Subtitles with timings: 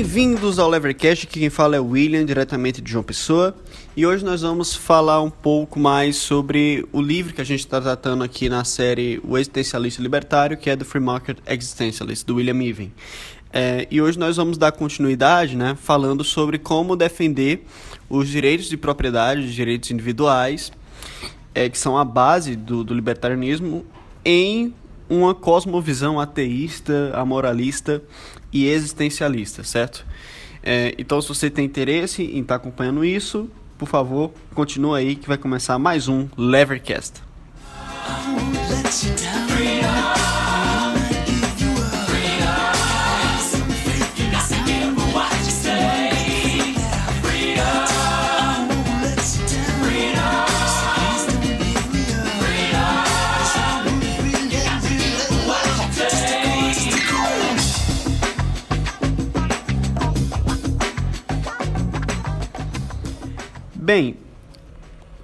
[0.00, 3.54] Bem-vindos ao Levercast, aqui quem fala é o William, diretamente de João Pessoa.
[3.94, 7.78] E hoje nós vamos falar um pouco mais sobre o livro que a gente está
[7.78, 12.62] tratando aqui na série O Existencialista Libertário, que é do Free Market Existentialist, do William
[12.62, 12.90] Even.
[13.52, 17.66] É, e hoje nós vamos dar continuidade, né, falando sobre como defender
[18.08, 20.72] os direitos de propriedade, os direitos individuais,
[21.54, 23.84] é, que são a base do, do libertarianismo,
[24.24, 24.72] em
[25.10, 28.02] uma cosmovisão ateísta, amoralista
[28.52, 30.04] e existencialista, certo?
[30.62, 35.16] É, então, se você tem interesse em estar tá acompanhando isso, por favor, continua aí
[35.16, 37.22] que vai começar mais um Levercast.
[63.82, 64.18] Bem,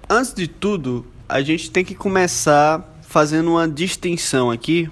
[0.09, 4.91] antes de tudo, a gente tem que começar fazendo uma distinção aqui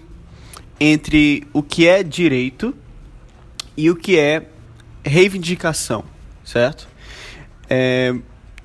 [0.78, 2.74] entre o que é direito
[3.74, 4.50] e o que é
[5.02, 6.04] reivindicação,
[6.44, 6.86] certo?
[7.66, 8.14] É,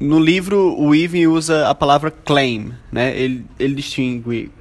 [0.02, 3.17] no livro, o Even usa a palavra claim, né?
[3.17, 4.52] Ele, ele distingue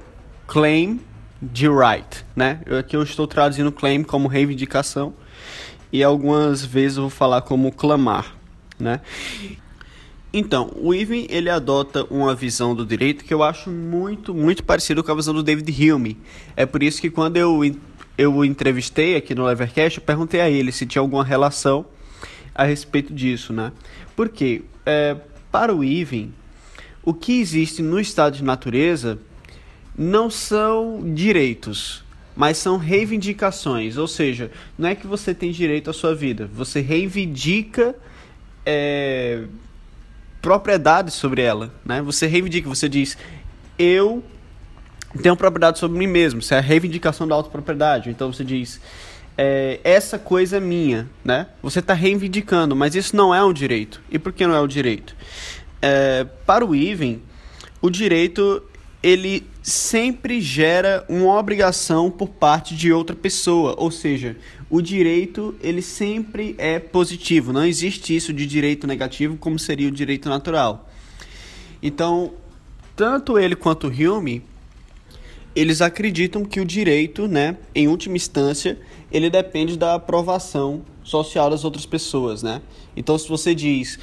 [0.47, 1.01] claim
[1.41, 2.61] de right, né?
[2.79, 5.13] Aqui eu estou traduzindo claim como reivindicação
[5.91, 8.37] e algumas vezes eu vou falar como clamar,
[8.79, 9.01] né?
[10.31, 15.03] Então, o Irving ele adota uma visão do direito que eu acho muito, muito parecido
[15.03, 16.17] com a visão do David Hume.
[16.55, 17.61] É por isso que quando eu,
[18.15, 21.83] eu o entrevistei aqui no Levercast, eu perguntei a ele se tinha alguma relação
[22.53, 23.71] a respeito disso, né?
[24.15, 25.17] Porque, é,
[25.51, 26.31] para o Irving,
[27.03, 29.17] o que existe no estado de natureza
[29.97, 32.03] não são direitos,
[32.35, 33.97] mas são reivindicações.
[33.97, 37.95] Ou seja, não é que você tem direito à sua vida, você reivindica...
[38.63, 39.45] É,
[40.41, 42.01] propriedade sobre ela, né?
[42.01, 43.17] Você reivindica, você diz,
[43.77, 44.23] eu
[45.21, 46.39] tenho propriedade sobre mim mesmo.
[46.39, 48.09] Isso é a reivindicação da autopropriedade.
[48.09, 48.79] Então você diz,
[49.37, 51.47] é, essa coisa é minha, né?
[51.61, 54.01] Você está reivindicando, mas isso não é um direito.
[54.09, 55.15] E por que não é um direito?
[55.81, 57.21] É, para o Even,
[57.81, 58.63] o direito
[59.01, 64.35] ele sempre gera uma obrigação por parte de outra pessoa, ou seja,
[64.69, 69.91] o direito ele sempre é positivo, não existe isso de direito negativo como seria o
[69.91, 70.87] direito natural.
[71.81, 72.33] Então,
[72.95, 74.43] tanto ele quanto Hume,
[75.55, 78.79] eles acreditam que o direito, né, em última instância,
[79.11, 82.61] ele depende da aprovação social das outras pessoas, né?
[82.95, 83.97] Então, se você diz,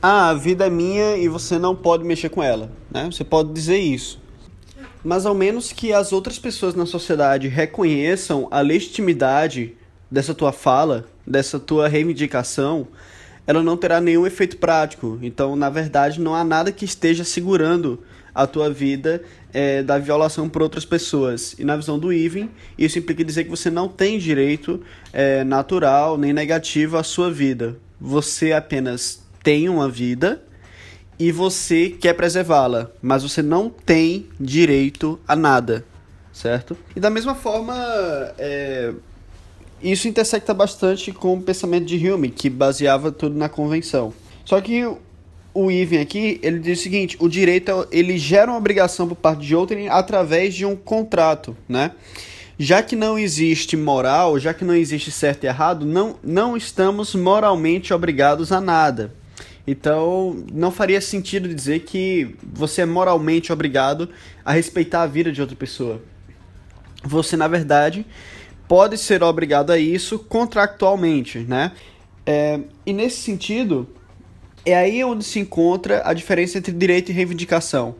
[0.00, 3.06] ah, a vida é minha e você não pode mexer com ela, né?
[3.06, 4.20] Você pode dizer isso.
[5.04, 9.74] Mas ao menos que as outras pessoas na sociedade reconheçam a legitimidade
[10.10, 12.88] dessa tua fala, dessa tua reivindicação,
[13.46, 15.18] ela não terá nenhum efeito prático.
[15.20, 18.02] Então, na verdade, não há nada que esteja segurando
[18.34, 19.22] a tua vida
[19.52, 21.54] é, da violação por outras pessoas.
[21.58, 24.80] E na visão do Ivan, isso implica dizer que você não tem direito
[25.12, 27.76] é, natural nem negativo à sua vida.
[28.00, 30.42] Você apenas tem uma vida
[31.18, 35.84] e você quer preservá-la, mas você não tem direito a nada,
[36.32, 36.76] certo?
[36.94, 37.74] E da mesma forma,
[38.38, 38.92] é,
[39.82, 44.12] isso intersecta bastante com o pensamento de Hume, que baseava tudo na convenção.
[44.44, 44.84] Só que
[45.54, 49.46] o Ivan aqui, ele diz o seguinte, o direito, ele gera uma obrigação por parte
[49.46, 51.92] de outrem através de um contrato, né?
[52.58, 57.14] Já que não existe moral, já que não existe certo e errado, não, não estamos
[57.14, 59.12] moralmente obrigados a nada.
[59.66, 64.10] Então, não faria sentido dizer que você é moralmente obrigado
[64.44, 66.02] a respeitar a vida de outra pessoa.
[67.02, 68.04] Você, na verdade,
[68.68, 71.72] pode ser obrigado a isso contractualmente, né?
[72.26, 73.88] É, e nesse sentido,
[74.64, 77.96] é aí onde se encontra a diferença entre direito e reivindicação.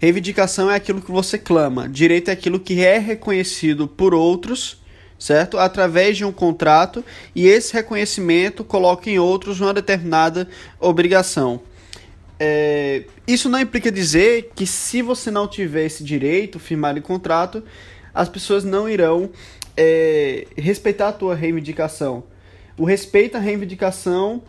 [0.00, 4.83] Reivindicação é aquilo que você clama, direito é aquilo que é reconhecido por outros
[5.18, 5.58] certo?
[5.58, 11.60] Através de um contrato e esse reconhecimento coloca em outros uma determinada obrigação.
[12.38, 17.62] É, isso não implica dizer que se você não tiver esse direito firmado em contrato,
[18.12, 19.30] as pessoas não irão
[19.76, 22.24] é, respeitar a tua reivindicação.
[22.76, 24.42] O respeito à reivindicação,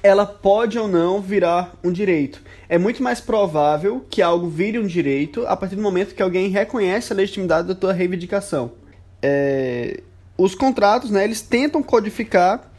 [0.00, 2.40] ela pode ou não virar um direito.
[2.68, 6.48] É muito mais provável que algo vire um direito a partir do momento que alguém
[6.48, 8.81] reconhece a legitimidade da tua reivindicação
[9.22, 10.00] é,
[10.36, 12.72] os contratos, né, eles tentam codificar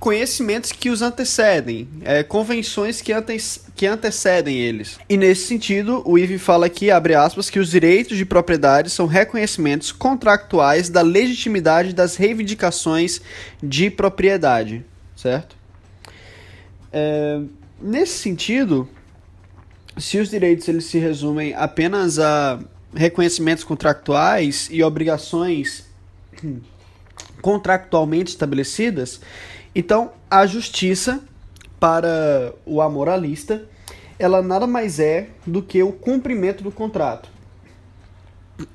[0.00, 3.38] conhecimentos que os antecedem, é, convenções que, ante
[3.74, 4.98] que antecedem eles.
[5.08, 9.06] E nesse sentido, o Ive fala aqui, abre aspas, que os direitos de propriedade são
[9.06, 13.22] reconhecimentos contractuais da legitimidade das reivindicações
[13.62, 14.84] de propriedade,
[15.16, 15.56] certo?
[16.92, 17.40] É,
[17.80, 18.86] nesse sentido,
[19.96, 22.60] se os direitos eles se resumem apenas a
[22.94, 25.86] reconhecimentos contractuais e obrigações
[27.42, 29.20] contractualmente estabelecidas,
[29.74, 31.22] então a justiça
[31.78, 33.64] para o amoralista,
[34.18, 37.28] ela nada mais é do que o cumprimento do contrato.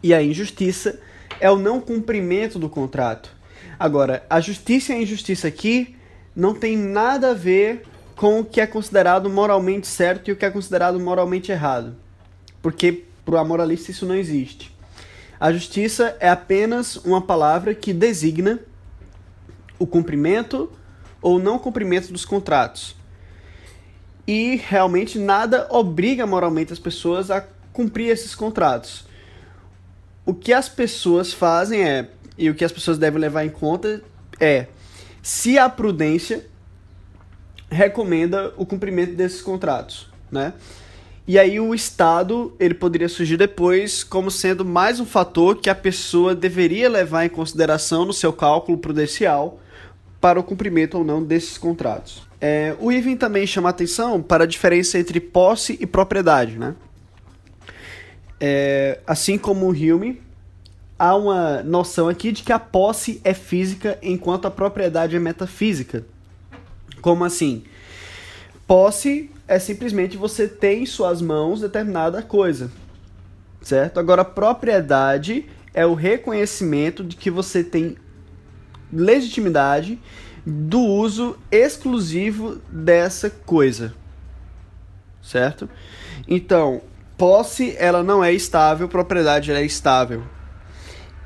[0.04, 1.00] E a injustiça
[1.40, 3.36] é o não cumprimento do contrato.
[3.80, 5.96] Agora, a justiça e a injustiça aqui
[6.36, 7.84] não tem nada a ver
[8.16, 11.96] com o que é considerado moralmente certo e o que é considerado moralmente errado.
[12.62, 14.76] Porque para o amoralista isso não existe.
[15.40, 18.60] A justiça é apenas uma palavra que designa
[19.78, 20.72] o cumprimento
[21.22, 22.96] ou não cumprimento dos contratos.
[24.26, 29.06] E realmente nada obriga moralmente as pessoas a cumprir esses contratos.
[30.26, 34.02] O que as pessoas fazem é, e o que as pessoas devem levar em conta
[34.40, 34.68] é,
[35.22, 36.48] se a prudência
[37.70, 40.54] recomenda o cumprimento desses contratos, né?
[41.30, 45.76] E aí o Estado, ele poderia surgir depois como sendo mais um fator que a
[45.76, 49.60] pessoa deveria levar em consideração no seu cálculo prudencial
[50.20, 52.28] para o cumprimento ou não desses contratos.
[52.42, 56.74] É, o Ivan também chama atenção para a diferença entre posse e propriedade, né?
[58.40, 60.20] É, assim como o Hume,
[60.98, 66.04] há uma noção aqui de que a posse é física enquanto a propriedade é metafísica.
[67.04, 67.62] Como assim?
[68.66, 72.72] Posse é simplesmente você ter em suas mãos determinada coisa,
[73.64, 74.00] certo?
[74.00, 77.98] Agora, propriedade é o reconhecimento de que você tem
[78.94, 80.00] legitimidade
[80.46, 83.96] do uso exclusivo dessa coisa,
[85.20, 85.68] certo?
[86.28, 86.84] Então,
[87.18, 90.22] posse ela não é estável, propriedade ela é estável.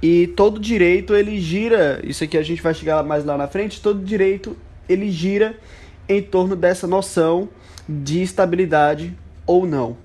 [0.01, 3.81] E todo direito ele gira, isso aqui a gente vai chegar mais lá na frente,
[3.81, 4.55] todo direito
[4.87, 5.59] ele gira
[6.07, 7.49] em torno dessa noção
[7.87, 9.15] de estabilidade
[9.45, 9.97] ou não.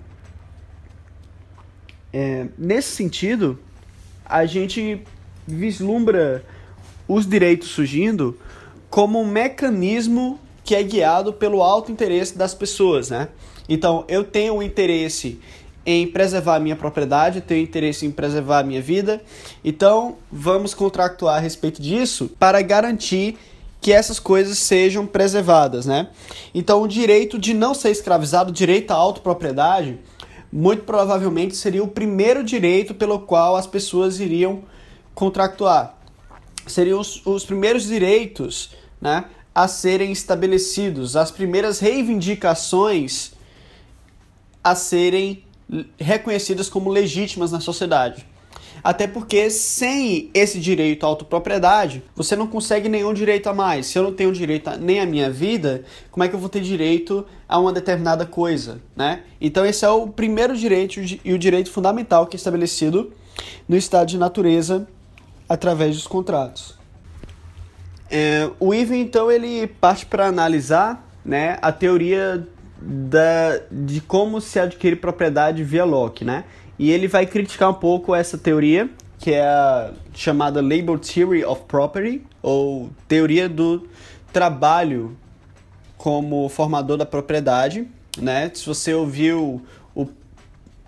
[2.12, 3.58] É, nesse sentido,
[4.24, 5.02] a gente
[5.46, 6.44] vislumbra
[7.06, 8.38] os direitos surgindo
[8.90, 13.28] como um mecanismo que é guiado pelo alto interesse das pessoas, né?
[13.68, 15.40] Então, eu tenho interesse
[15.84, 19.22] em preservar a minha propriedade, tenho interesse em preservar a minha vida.
[19.64, 23.38] Então, vamos contractuar a respeito disso para garantir
[23.80, 26.08] que essas coisas sejam preservadas, né?
[26.54, 29.98] Então, o direito de não ser escravizado, o direito à autopropriedade,
[30.52, 34.62] muito provavelmente seria o primeiro direito pelo qual as pessoas iriam
[35.14, 35.96] contractuar.
[36.66, 38.70] Seriam os, os primeiros direitos,
[39.00, 43.32] né, a serem estabelecidos, as primeiras reivindicações
[44.62, 45.44] a serem
[45.98, 48.26] reconhecidas como legítimas na sociedade.
[48.82, 53.86] Até porque sem esse direito à autopropriedade, você não consegue nenhum direito a mais.
[53.86, 56.48] Se eu não tenho direito a, nem à minha vida, como é que eu vou
[56.48, 59.22] ter direito a uma determinada coisa, né?
[59.40, 63.12] Então esse é o primeiro direito e o direito fundamental que é estabelecido
[63.68, 64.86] no estado de natureza
[65.48, 66.76] através dos contratos.
[68.10, 72.46] É, o Ivan, então, ele parte para analisar né, a teoria
[72.80, 76.44] da, de como se adquire propriedade via Locke, né?
[76.78, 81.62] E ele vai criticar um pouco essa teoria, que é a chamada Labor Theory of
[81.66, 83.88] Property, ou teoria do
[84.32, 85.16] trabalho
[85.96, 88.50] como formador da propriedade, né?
[88.54, 89.60] Se você ouviu
[89.94, 90.06] o,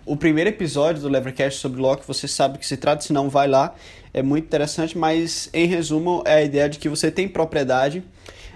[0.05, 3.47] o primeiro episódio do Levercast sobre Locke, você sabe que se trata, se não vai
[3.47, 3.75] lá,
[4.13, 8.01] é muito interessante, mas em resumo é a ideia de que você tem propriedade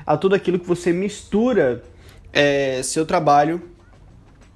[0.05, 1.83] a tudo aquilo que você mistura
[2.31, 3.74] é, seu trabalho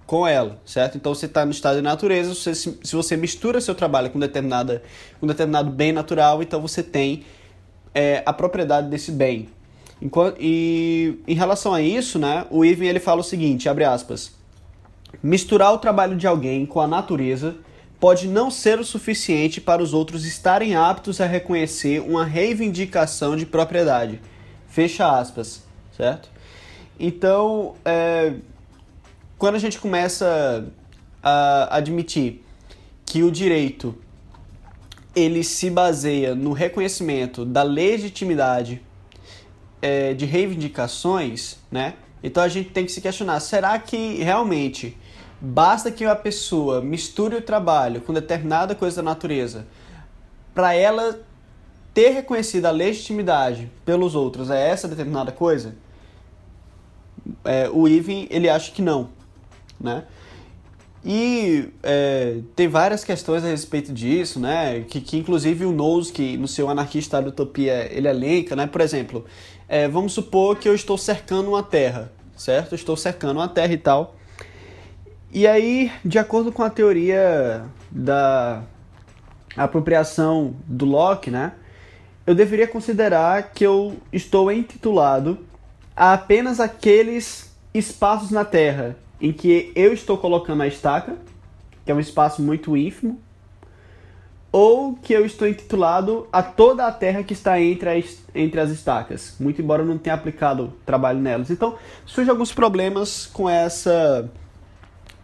[0.09, 0.97] com ela, certo?
[0.97, 4.81] Então você está no estado de natureza, você, se você mistura seu trabalho com, determinada,
[5.19, 7.23] com determinado bem natural, então você tem
[7.93, 9.49] é, a propriedade desse bem.
[10.01, 14.31] Enquanto, e em relação a isso, né, o Ivan ele fala o seguinte, abre aspas,
[15.21, 17.57] misturar o trabalho de alguém com a natureza
[17.99, 23.45] pode não ser o suficiente para os outros estarem aptos a reconhecer uma reivindicação de
[23.45, 24.19] propriedade.
[24.67, 25.63] Fecha aspas,
[25.95, 26.31] certo?
[26.99, 28.33] Então, é,
[29.39, 30.67] quando a gente começa
[31.23, 32.43] a admitir
[33.05, 33.95] que o direito
[35.15, 38.81] ele se baseia no reconhecimento da legitimidade
[39.81, 41.95] é, de reivindicações, né?
[42.21, 44.97] Então a gente tem que se questionar: será que realmente
[45.39, 49.65] basta que a pessoa misture o trabalho com determinada coisa da natureza
[50.53, 51.21] para ela
[51.93, 55.75] ter reconhecido a legitimidade pelos outros é essa determinada coisa?
[57.43, 59.09] é, o Even ele acha que não,
[59.79, 60.03] né?
[61.03, 64.81] E é, tem várias questões a respeito disso, né?
[64.81, 68.67] Que, que inclusive o Nose, que no seu Anarquista da Utopia ele elenca, né?
[68.67, 69.25] Por exemplo,
[69.67, 72.75] é, vamos supor que eu estou cercando uma terra, certo?
[72.75, 74.15] Estou cercando uma terra e tal.
[75.31, 78.63] E aí, de acordo com a teoria da
[79.55, 81.53] apropriação do Locke, né?
[82.25, 85.39] Eu deveria considerar que eu estou intitulado
[85.95, 91.17] a apenas aqueles espaços na Terra em que eu estou colocando a estaca,
[91.85, 93.19] que é um espaço muito ínfimo,
[94.51, 98.71] ou que eu estou intitulado a toda a terra que está entre as, entre as
[98.71, 101.51] estacas, muito embora eu não tenha aplicado trabalho nelas.
[101.51, 104.29] Então, surgem alguns problemas com essa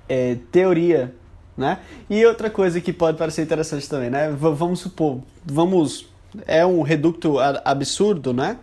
[0.08, 1.14] é, teoria,
[1.58, 1.80] né?
[2.10, 4.30] E outra coisa que pode parecer interessante também, né?
[4.30, 6.08] V vamos supor, vamos...
[6.46, 8.58] É um reduto absurdo, né?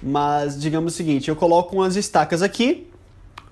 [0.00, 2.88] Mas digamos o seguinte, eu coloco umas estacas aqui,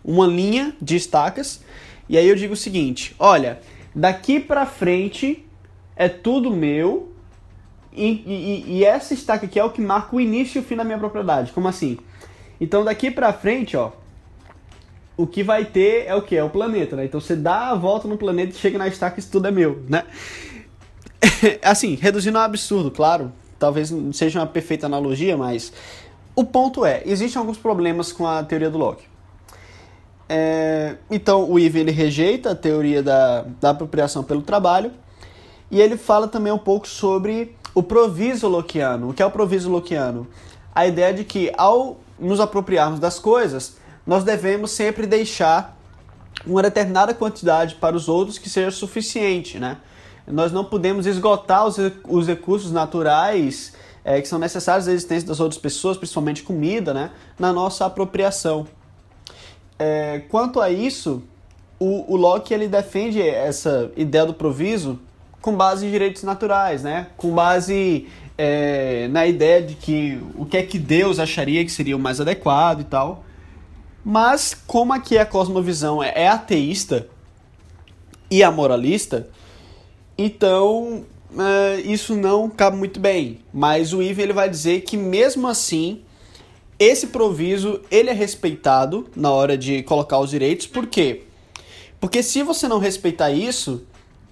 [0.07, 1.61] uma linha de estacas,
[2.09, 3.61] e aí eu digo o seguinte: olha,
[3.95, 5.45] daqui para frente
[5.97, 7.13] é tudo meu,
[7.93, 10.77] e, e, e, essa estaca aqui é o que marca o início e o fim
[10.77, 11.51] da minha propriedade.
[11.51, 11.99] Como assim?
[12.61, 13.91] Então daqui para frente, ó,
[15.17, 16.37] o que vai ter é o que?
[16.37, 17.07] É o planeta, né?
[17.07, 19.83] Então você dá a volta no planeta e chega na estaca e tudo é meu,
[19.89, 20.05] né?
[21.63, 23.33] assim, reduzindo ao absurdo, claro.
[23.59, 25.73] Talvez não seja uma perfeita analogia, mas
[26.35, 29.05] o ponto é, existem alguns problemas com a teoria do Locke.
[30.29, 34.91] É, então o Ivan ele rejeita a teoria da, da apropriação pelo trabalho
[35.71, 39.11] e ele fala também um pouco sobre o proviso lockeano.
[39.11, 40.27] O que é o proviso lockeano?
[40.75, 45.77] A ideia de que ao nos apropriarmos das coisas, nós devemos sempre deixar
[46.47, 49.79] uma determinada quantidade para os outros que seja suficiente, né?
[50.27, 51.77] Nós não podemos esgotar os,
[52.09, 57.11] os recursos naturais é, que são necessários à existência das outras pessoas, principalmente comida, né?
[57.39, 58.67] Na nossa apropriação.
[59.79, 61.23] É, quanto a isso,
[61.79, 64.99] o, o Locke ele defende essa ideia do proviso
[65.41, 67.09] com base em direitos naturais, né?
[67.17, 71.97] Com base é, na ideia de que o que é que Deus acharia que seria
[71.97, 73.25] o mais adequado e tal.
[74.05, 77.09] Mas como aqui a cosmovisão é, é ateísta
[78.31, 79.29] e amoralista,
[80.17, 81.05] então
[81.39, 83.41] é, isso não cabe muito bem.
[83.53, 86.01] Mas o Ivan ele vai dizer que mesmo assim
[86.79, 90.67] esse proviso ele é respeitado na hora de colocar os direitos.
[90.67, 91.23] Por quê?
[91.99, 93.85] Porque se você não respeitar isso,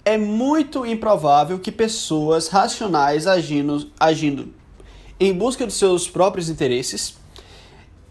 [0.04, 4.52] é muito improvável que pessoas racionais agindo, agindo
[5.18, 7.16] em busca dos seus próprios interesses,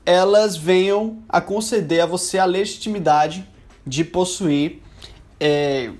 [0.05, 3.47] elas venham a conceder a você a legitimidade
[3.85, 4.81] de possuir
[5.39, 5.91] é,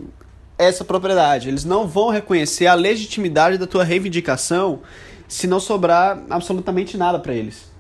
[0.58, 1.48] essa propriedade.
[1.48, 4.82] Eles não vão reconhecer a legitimidade da tua reivindicação
[5.28, 7.73] se não sobrar absolutamente nada para eles.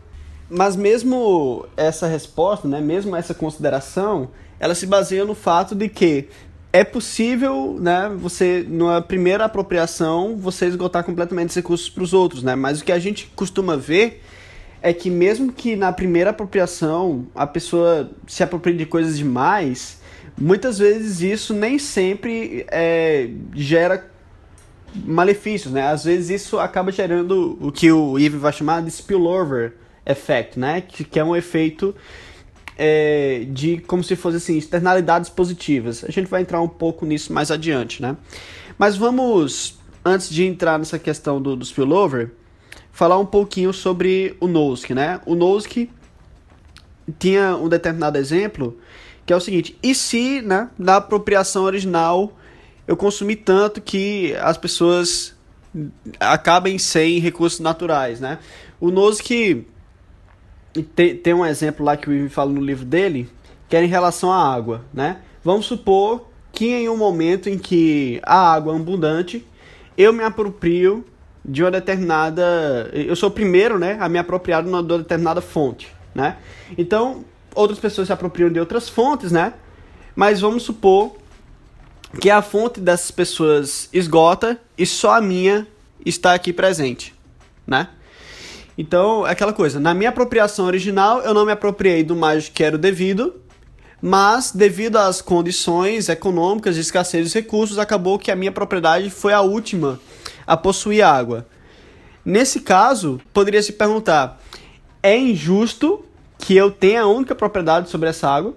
[0.49, 6.27] Mas mesmo essa resposta, né, mesmo essa consideração, ela se baseia no fato de que
[6.71, 12.41] é possível, né, você, numa primeira apropriação, você esgotar completamente os recursos para os outros,
[12.41, 12.55] né?
[12.55, 14.23] Mas o que a gente costuma ver
[14.81, 20.01] é que mesmo que na primeira apropriação a pessoa se aproprie de coisas demais,
[20.37, 24.11] muitas vezes isso nem sempre é, gera
[25.05, 25.87] malefícios, né?
[25.87, 29.73] Às vezes isso acaba gerando o que o Eve vai chamar de spillover
[30.05, 30.81] effect, né?
[30.81, 31.95] Que, que é um efeito
[32.77, 36.03] é, de como se fosse assim, externalidades positivas.
[36.03, 38.17] A gente vai entrar um pouco nisso mais adiante, né?
[38.77, 42.31] Mas vamos, antes de entrar nessa questão do, do spillover,
[42.91, 45.21] falar um pouquinho sobre o Nozick, né?
[45.25, 45.89] O Nozick
[47.19, 48.77] tinha um determinado exemplo
[49.25, 52.37] que é o seguinte: e se, né, na apropriação original
[52.87, 55.33] eu consumi tanto que as pessoas
[56.19, 58.39] acabem sem recursos naturais, né?
[58.79, 59.65] O Nozick
[60.81, 63.29] tem, tem um exemplo lá que o Ivan fala no livro dele,
[63.69, 65.17] que é em relação à água, né?
[65.43, 69.45] Vamos supor que em um momento em que a água é abundante,
[69.97, 71.05] eu me aproprio
[71.43, 72.89] de uma determinada.
[72.93, 75.91] Eu sou o primeiro né, a me apropriar de uma determinada fonte.
[76.15, 76.37] Né?
[76.77, 79.53] Então, outras pessoas se apropriam de outras fontes, né?
[80.15, 81.15] Mas vamos supor
[82.21, 85.67] que a fonte dessas pessoas esgota e só a minha
[86.05, 87.15] está aqui presente,
[87.65, 87.89] né?
[88.77, 92.63] Então, é aquela coisa, na minha apropriação original, eu não me apropriei do mais que
[92.63, 93.35] era o devido,
[94.01, 99.31] mas devido às condições econômicas de escassez dos recursos, acabou que a minha propriedade foi
[99.31, 99.99] a última
[100.45, 101.45] a possuir água.
[102.25, 104.41] Nesse caso, poderia se perguntar:
[105.01, 106.03] é injusto
[106.37, 108.53] que eu tenha a única propriedade sobre essa água?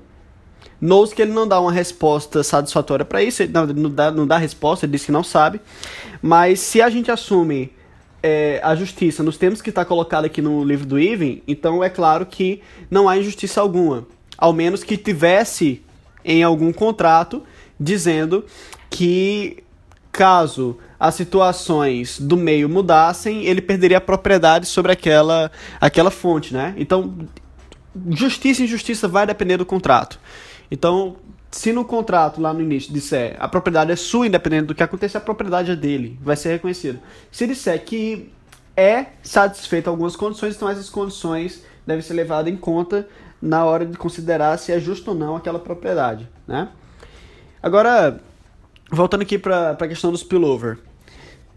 [0.81, 4.37] Knows que ele não dá uma resposta satisfatória para isso, ele não, dá, não dá
[4.37, 5.61] resposta, ele diz que não sabe.
[6.21, 7.73] Mas se a gente assume
[8.27, 11.89] é, a justiça nos termos que está colocado aqui no livro do Ivan, então é
[11.89, 14.05] claro que não há injustiça alguma.
[14.37, 15.81] ao menos que tivesse
[16.25, 17.43] em algum contrato
[17.79, 18.45] dizendo
[18.91, 19.63] que
[20.11, 26.75] caso as situações do meio mudassem, ele perderia a propriedade sobre aquela, aquela fonte, né?
[26.77, 27.15] Então,
[28.11, 30.19] justiça e injustiça vai depender do contrato.
[30.71, 31.17] Então,
[31.57, 35.17] se no contrato lá no início disser a propriedade é sua, independente do que acontecer,
[35.17, 37.01] a propriedade é dele, vai ser reconhecido.
[37.33, 38.31] Se disser que
[38.77, 43.09] é satisfeito algumas condições, então essas condições devem ser levadas em conta
[43.41, 46.69] na hora de considerar se é justo ou não aquela propriedade, né?
[47.63, 48.21] Agora,
[48.91, 50.79] voltando aqui para a questão do spillover.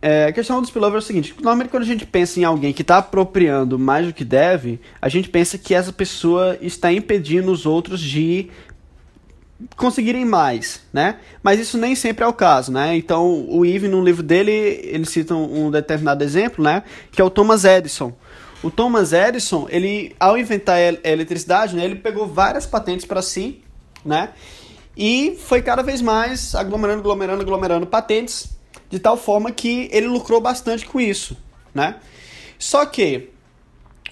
[0.02, 2.72] É, a questão do spillover é o seguinte: normalmente quando a gente pensa em alguém
[2.72, 7.52] que está apropriando mais do que deve, a gente pensa que essa pessoa está impedindo
[7.52, 8.50] os outros de
[9.76, 11.20] conseguirem mais, né?
[11.44, 12.96] Mas isso nem sempre é o caso, né?
[12.96, 16.84] Então, o Eve, no livro dele, ele cita um determinado exemplo, né?
[17.12, 18.14] Que é o Thomas Edison.
[18.62, 23.62] O Thomas Edison, ele, ao inventar a eletricidade, né, ele pegou várias patentes para si,
[24.04, 24.30] né?
[24.98, 28.50] E foi cada vez mais aglomerando, aglomerando, aglomerando patentes,
[28.90, 31.38] de tal forma que ele lucrou bastante com isso,
[31.74, 31.96] né?
[32.58, 33.30] Só que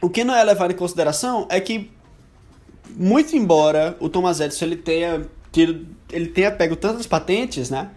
[0.02, 1.92] o que não é levado em consideração é que
[2.96, 5.28] muito embora o Thomas Edison ele tenha
[5.62, 7.90] ele tenha pego tantas patentes, né?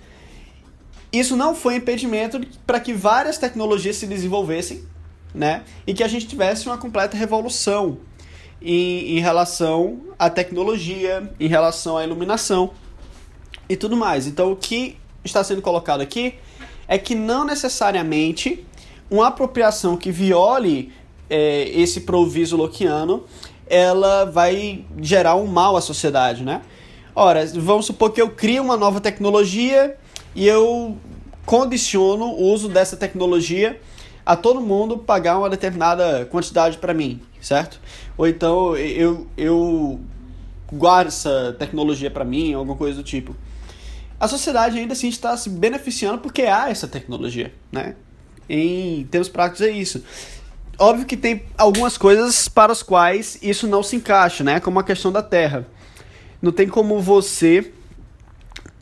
[1.12, 4.84] Isso não foi impedimento para que várias tecnologias se desenvolvessem,
[5.34, 5.64] né?
[5.86, 7.98] E que a gente tivesse uma completa revolução
[8.62, 12.70] em, em relação à tecnologia, em relação à iluminação
[13.68, 14.26] e tudo mais.
[14.26, 16.34] Então, o que está sendo colocado aqui
[16.86, 18.64] é que não necessariamente
[19.10, 20.92] uma apropriação que viole
[21.28, 23.24] é, esse proviso loquiano
[23.66, 26.62] ela vai gerar um mal à sociedade, né?
[27.14, 29.96] Ora, vamos supor que eu crio uma nova tecnologia
[30.34, 30.96] e eu
[31.44, 33.80] condiciono o uso dessa tecnologia
[34.24, 37.80] a todo mundo pagar uma determinada quantidade para mim, certo?
[38.16, 40.00] Ou então eu, eu
[40.72, 43.34] guardo essa tecnologia para mim, alguma coisa do tipo.
[44.20, 47.96] A sociedade ainda assim está se beneficiando porque há essa tecnologia, né?
[48.48, 50.04] Em termos práticos é isso.
[50.78, 54.60] Óbvio que tem algumas coisas para as quais isso não se encaixa, né?
[54.60, 55.66] Como a questão da terra.
[56.40, 57.72] Não tem como você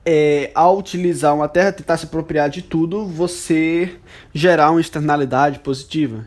[0.07, 3.97] é, ao utilizar uma terra, tentar se apropriar de tudo, você
[4.33, 6.27] gerar uma externalidade positiva.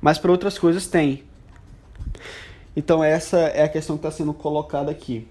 [0.00, 1.22] Mas para outras coisas tem.
[2.74, 5.28] Então essa é a questão que está sendo colocada aqui.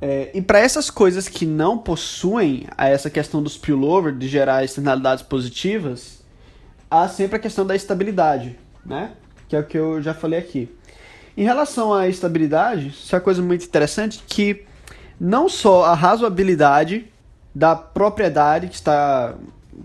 [0.00, 5.22] É, e para essas coisas que não possuem essa questão do spillover, de gerar externalidades
[5.22, 6.22] positivas,
[6.90, 9.12] há sempre a questão da estabilidade, né?
[9.48, 10.74] Que é o que eu já falei aqui.
[11.40, 14.66] Em relação à estabilidade, isso é uma coisa muito interessante que
[15.18, 17.06] não só a razoabilidade
[17.54, 19.36] da propriedade que está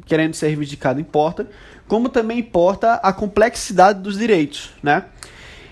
[0.06, 1.50] querendo ser reivindicada importa,
[1.88, 5.06] como também importa a complexidade dos direitos, né?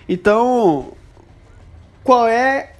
[0.07, 0.93] Então,
[2.01, 2.75] qual é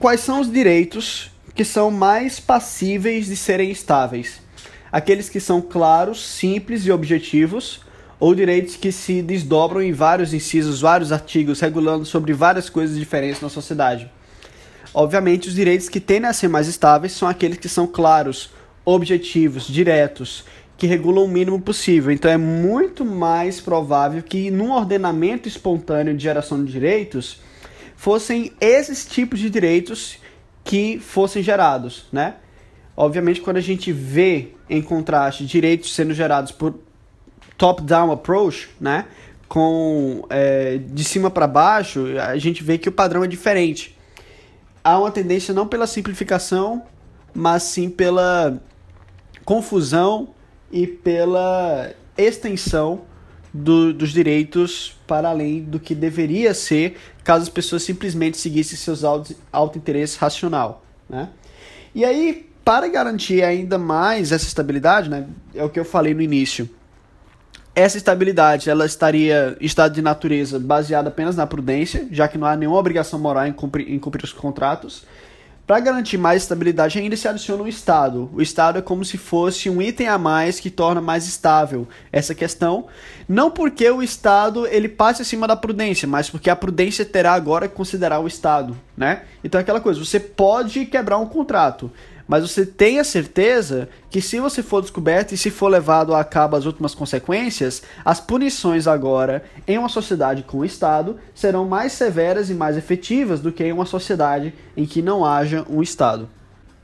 [0.00, 4.42] quais são os direitos que são mais passíveis de serem estáveis?
[4.90, 7.80] Aqueles que são claros, simples e objetivos,
[8.18, 13.40] ou direitos que se desdobram em vários incisos, vários artigos, regulando sobre várias coisas diferentes
[13.40, 14.10] na sociedade.
[14.92, 18.50] Obviamente, os direitos que tendem a ser mais estáveis são aqueles que são claros,
[18.84, 20.44] objetivos, diretos,
[20.76, 22.12] que regulam o mínimo possível.
[22.12, 27.40] Então, é muito mais provável que, num ordenamento espontâneo de geração de direitos,
[27.96, 30.18] fossem esses tipos de direitos
[30.62, 32.36] que fossem gerados, né?
[32.96, 36.78] Obviamente, quando a gente vê, em contraste, direitos sendo gerados por
[37.56, 39.06] top-down approach, né?
[39.48, 43.94] Com é, de cima para baixo, a gente vê que o padrão é diferente
[44.84, 46.82] há uma tendência não pela simplificação,
[47.32, 48.60] mas sim pela
[49.44, 50.28] confusão
[50.70, 53.02] e pela extensão
[53.52, 59.02] do, dos direitos para além do que deveria ser caso as pessoas simplesmente seguissem seus
[59.50, 61.30] auto-interesses racional, né?
[61.94, 66.20] E aí, para garantir ainda mais essa estabilidade, né, é o que eu falei no
[66.20, 66.68] início,
[67.74, 72.46] essa estabilidade ela estaria em estado de natureza baseada apenas na prudência, já que não
[72.46, 75.04] há nenhuma obrigação moral em cumprir, em cumprir os contratos.
[75.66, 78.30] Para garantir mais estabilidade, ainda se adiciona o Estado.
[78.34, 82.34] O Estado é como se fosse um item a mais que torna mais estável essa
[82.34, 82.86] questão.
[83.26, 87.66] Não porque o Estado ele passe acima da prudência, mas porque a prudência terá agora
[87.66, 89.22] que considerar o Estado, né?
[89.42, 91.90] Então é aquela coisa, você pode quebrar um contrato,
[92.26, 96.56] mas você tenha certeza que se você for descoberto e se for levado a cabo
[96.56, 102.50] as últimas consequências, as punições agora em uma sociedade com o Estado serão mais severas
[102.50, 106.28] e mais efetivas do que em uma sociedade em que não haja um Estado.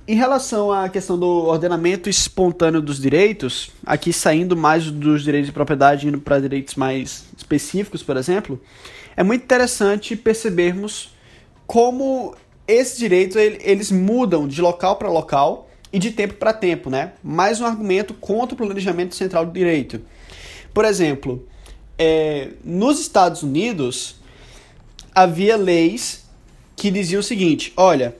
[0.08, 5.52] Em relação à questão do ordenamento espontâneo dos direitos, aqui saindo mais dos direitos de
[5.52, 8.60] propriedade indo para direitos mais específicos, por exemplo,
[9.16, 11.14] é muito interessante percebermos
[11.66, 12.34] como
[12.70, 17.12] esses direitos eles mudam de local para local e de tempo para tempo, né?
[17.22, 20.00] Mais um argumento contra o planejamento central do direito.
[20.72, 21.46] Por exemplo,
[21.98, 24.16] é, nos Estados Unidos
[25.14, 26.24] havia leis
[26.76, 28.16] que diziam o seguinte: olha,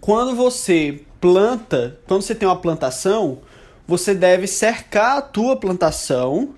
[0.00, 3.38] quando você planta, quando você tem uma plantação,
[3.86, 6.54] você deve cercar a tua plantação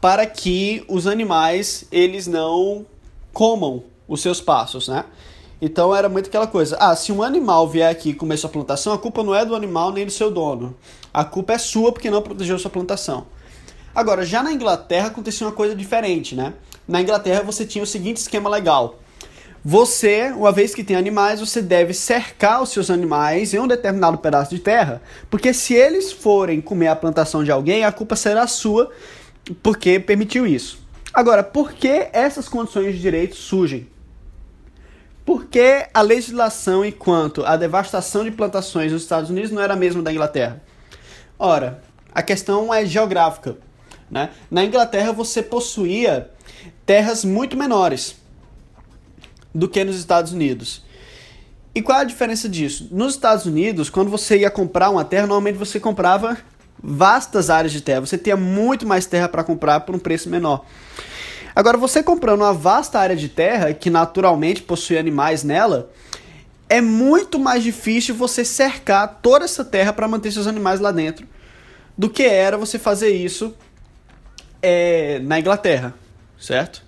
[0.00, 2.84] para que os animais eles não
[3.32, 5.06] comam os seus passos, né?
[5.66, 6.76] Então era muito aquela coisa.
[6.78, 9.54] Ah, se um animal vier aqui e comer sua plantação, a culpa não é do
[9.54, 10.76] animal nem do seu dono.
[11.10, 13.26] A culpa é sua porque não protegeu sua plantação.
[13.94, 16.52] Agora, já na Inglaterra acontecia uma coisa diferente, né?
[16.86, 18.98] Na Inglaterra você tinha o seguinte esquema legal.
[19.64, 24.18] Você, uma vez que tem animais, você deve cercar os seus animais em um determinado
[24.18, 25.00] pedaço de terra,
[25.30, 28.90] porque se eles forem comer a plantação de alguém, a culpa será sua,
[29.62, 30.78] porque permitiu isso.
[31.14, 33.93] Agora, por que essas condições de direito surgem?
[35.24, 40.02] Porque a legislação enquanto a devastação de plantações nos Estados Unidos não era a mesma
[40.02, 40.62] da Inglaterra?
[41.38, 41.82] Ora,
[42.12, 43.56] a questão é geográfica.
[44.10, 44.30] Né?
[44.50, 46.30] Na Inglaterra você possuía
[46.84, 48.16] terras muito menores
[49.54, 50.84] do que nos Estados Unidos.
[51.74, 52.88] E qual é a diferença disso?
[52.92, 56.36] Nos Estados Unidos, quando você ia comprar uma terra, normalmente você comprava
[56.80, 58.00] vastas áreas de terra.
[58.00, 60.64] Você tinha muito mais terra para comprar por um preço menor.
[61.54, 65.90] Agora, você comprando uma vasta área de terra, que naturalmente possui animais nela,
[66.68, 71.26] é muito mais difícil você cercar toda essa terra para manter seus animais lá dentro
[71.96, 73.54] do que era você fazer isso
[74.60, 75.94] é, na Inglaterra,
[76.38, 76.82] certo?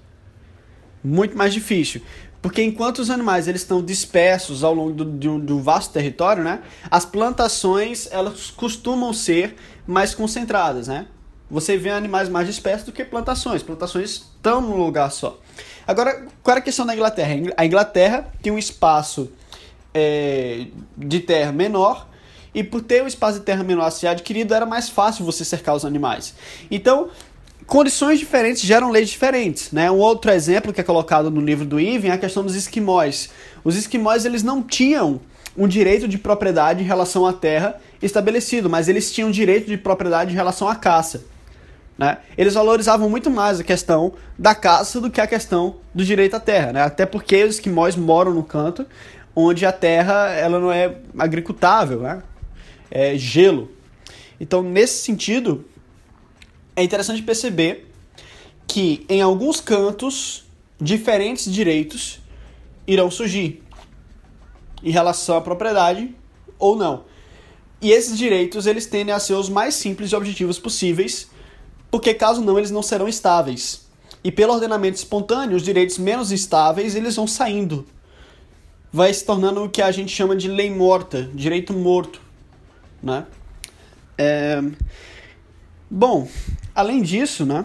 [1.05, 2.03] Muito mais difícil.
[2.43, 6.61] Porque enquanto os animais eles estão dispersos ao longo do, de um vasto território, né,
[6.91, 9.55] as plantações elas costumam ser
[9.87, 11.07] mais concentradas, né?
[11.51, 13.63] Você vê animais mais dispersos do que plantações.
[13.63, 15.39] Plantações estão num lugar só.
[15.87, 17.53] Agora, qual é a questão da Inglaterra?
[17.57, 19.31] A Inglaterra tem um espaço
[19.95, 22.09] é, de terra menor
[22.53, 25.45] e por ter um espaço de terra menor a ser adquirido, era mais fácil você
[25.45, 26.35] cercar os animais.
[26.71, 27.11] Então,
[27.67, 29.71] condições diferentes geram leis diferentes.
[29.71, 29.91] Né?
[29.91, 33.31] Um outro exemplo que é colocado no livro do Ivan é a questão dos esquimós.
[33.63, 35.21] Os esquimós eles não tinham
[35.57, 40.33] um direito de propriedade em relação à terra estabelecido, mas eles tinham direito de propriedade
[40.33, 41.25] em relação à caça.
[41.99, 42.19] Né?
[42.37, 46.41] Eles valorizavam muito mais a questão da caça do que a questão do direito à
[46.41, 46.83] terra, né?
[46.83, 48.87] até porque os esquimós moram no canto
[49.35, 52.23] onde a terra ela não é agricultável, né?
[52.91, 53.71] é gelo.
[54.39, 55.65] Então, nesse sentido,
[56.75, 57.91] é interessante perceber
[58.67, 60.45] que em alguns cantos
[60.79, 62.21] diferentes direitos
[62.87, 63.63] irão surgir
[64.83, 66.15] em relação à propriedade
[66.59, 67.05] ou não.
[67.81, 71.31] E esses direitos eles tendem a ser os mais simples e objetivos possíveis
[71.97, 73.89] porque caso não eles não serão estáveis.
[74.23, 77.87] E pelo ordenamento espontâneo, os direitos menos estáveis eles vão saindo.
[78.93, 82.21] Vai se tornando o que a gente chama de lei morta, direito morto,
[83.03, 83.25] né?
[84.19, 84.63] É...
[85.91, 86.29] Bom,
[86.75, 87.65] além disso, né,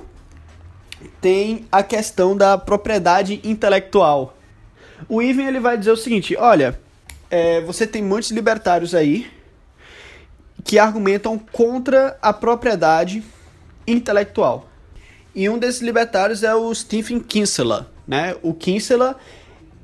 [1.20, 4.38] tem a questão da propriedade intelectual.
[5.10, 6.80] O Ivan ele vai dizer o seguinte: olha,
[7.30, 9.30] é, você tem muitos libertários aí
[10.63, 13.22] que argumentam contra a propriedade
[13.88, 14.67] intelectual.
[15.34, 18.36] E um desses libertários é o Stephen Kinsella, né?
[18.41, 19.17] O Kinsella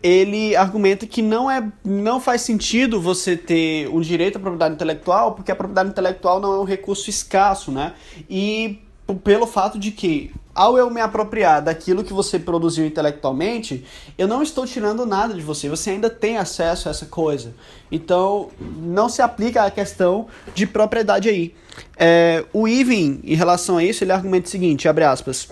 [0.03, 5.33] ele argumenta que não é não faz sentido você ter o direito à propriedade intelectual,
[5.33, 7.93] porque a propriedade intelectual não é um recurso escasso, né?
[8.29, 8.79] E
[9.23, 13.85] pelo fato de que ao eu me apropriar daquilo que você produziu intelectualmente,
[14.17, 17.53] eu não estou tirando nada de você, você ainda tem acesso a essa coisa.
[17.91, 21.53] Então, não se aplica a questão de propriedade aí.
[21.95, 25.47] É, o Ivan, em relação a isso, ele argumenta o seguinte, abre aspas,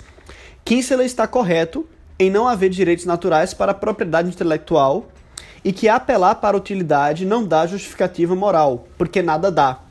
[0.66, 1.88] Kinsella está correto
[2.18, 5.08] em não haver direitos naturais para a propriedade intelectual
[5.64, 9.82] e que apelar para utilidade não dá justificativa moral, porque nada dá.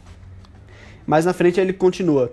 [1.06, 2.32] Mais na frente ele continua.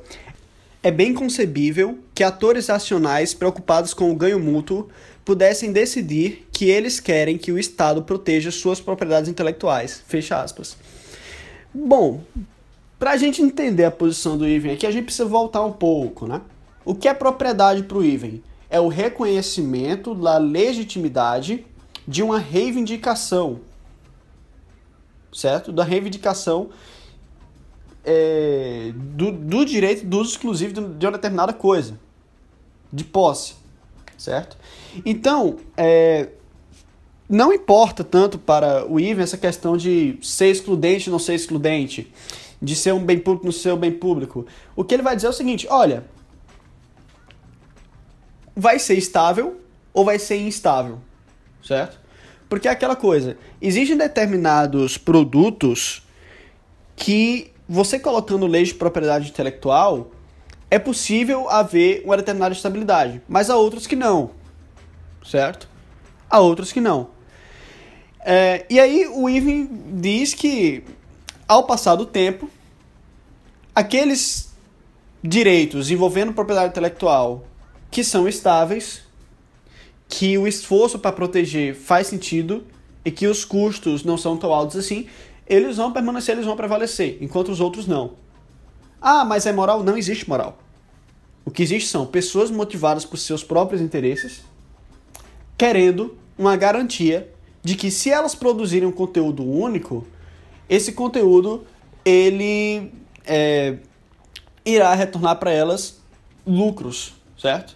[0.83, 4.89] É bem concebível que atores racionais preocupados com o ganho mútuo
[5.23, 10.03] pudessem decidir que eles querem que o Estado proteja suas propriedades intelectuais.
[10.07, 10.75] Fecha aspas.
[11.73, 12.21] Bom,
[12.97, 16.25] para a gente entender a posição do Ivan aqui, a gente precisa voltar um pouco,
[16.25, 16.41] né?
[16.83, 18.39] O que é propriedade para o Ivan?
[18.69, 21.65] É o reconhecimento da legitimidade
[22.07, 23.59] de uma reivindicação,
[25.31, 25.71] certo?
[25.71, 26.69] Da reivindicação
[28.03, 31.99] é, do, do direito do uso exclusivo de uma determinada coisa,
[32.91, 33.55] de posse,
[34.17, 34.57] certo?
[35.05, 36.29] Então, é,
[37.29, 42.11] não importa tanto para o Ivan essa questão de ser excludente ou não ser excludente,
[42.61, 44.45] de ser um bem público não ser um bem público.
[44.75, 46.05] O que ele vai dizer é o seguinte: olha,
[48.55, 49.61] vai ser estável
[49.93, 50.99] ou vai ser instável,
[51.63, 51.99] certo?
[52.49, 56.05] Porque é aquela coisa, existem determinados produtos
[56.95, 60.11] que você colocando leis de propriedade intelectual
[60.69, 64.31] é possível haver uma determinada estabilidade, mas há outros que não,
[65.25, 65.69] certo?
[66.29, 67.11] Há outros que não.
[68.25, 70.83] É, e aí o Ivan diz que,
[71.47, 72.49] ao passar do tempo,
[73.73, 74.53] aqueles
[75.23, 77.45] direitos envolvendo propriedade intelectual
[77.89, 79.01] que são estáveis,
[80.09, 82.65] que o esforço para proteger faz sentido
[83.05, 85.07] e que os custos não são tão altos assim,
[85.51, 88.13] eles vão permanecer, eles vão prevalecer, enquanto os outros não.
[89.01, 89.83] Ah, mas é moral?
[89.83, 90.57] Não existe moral.
[91.43, 94.43] O que existe são pessoas motivadas por seus próprios interesses,
[95.57, 97.29] querendo uma garantia
[97.61, 100.07] de que se elas produzirem um conteúdo único,
[100.69, 101.65] esse conteúdo
[102.05, 102.89] ele
[103.25, 103.75] é,
[104.65, 105.99] irá retornar para elas
[106.47, 107.75] lucros, certo?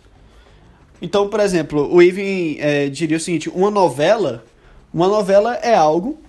[1.02, 4.46] Então, por exemplo, o Ivan é, diria o seguinte: uma novela,
[4.94, 6.24] uma novela é algo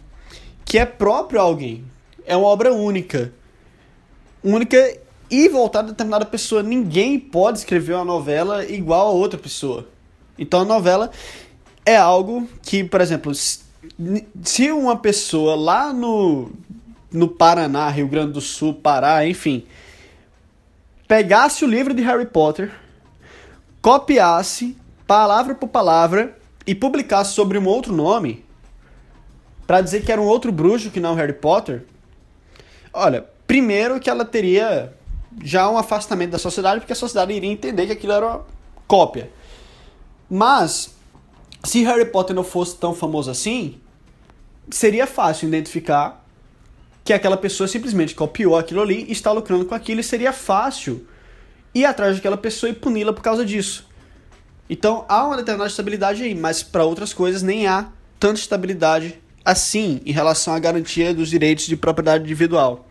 [0.67, 1.85] que é próprio a alguém,
[2.27, 3.33] é uma obra única,
[4.43, 4.99] única
[5.31, 6.63] e voltada a determinada pessoa.
[6.63, 9.87] Ninguém pode escrever uma novela igual a outra pessoa.
[10.37, 11.11] Então a novela
[11.85, 16.51] é algo que, por exemplo, se uma pessoa lá no,
[17.13, 19.65] no Paraná, Rio Grande do Sul, Pará, enfim,
[21.07, 22.73] pegasse o livro de Harry Potter,
[23.81, 24.77] copiasse
[25.07, 28.45] palavra por palavra e publicasse sobre um outro nome,
[29.67, 31.85] para dizer que era um outro bruxo que não Harry Potter,
[32.93, 34.95] olha, primeiro que ela teria
[35.43, 38.47] já um afastamento da sociedade, porque a sociedade iria entender que aquilo era uma
[38.87, 39.31] cópia.
[40.31, 40.95] Mas,
[41.65, 43.81] se Harry Potter não fosse tão famoso assim,
[44.71, 46.25] seria fácil identificar
[47.05, 51.07] que aquela pessoa simplesmente copiou aquilo ali e está lucrando com aquilo, e seria fácil
[51.75, 53.87] ir atrás daquela pessoa e puni-la por causa disso.
[54.69, 60.01] Então há uma determinada estabilidade aí, mas para outras coisas nem há tanta estabilidade assim
[60.05, 62.89] em relação à garantia dos direitos de propriedade individual.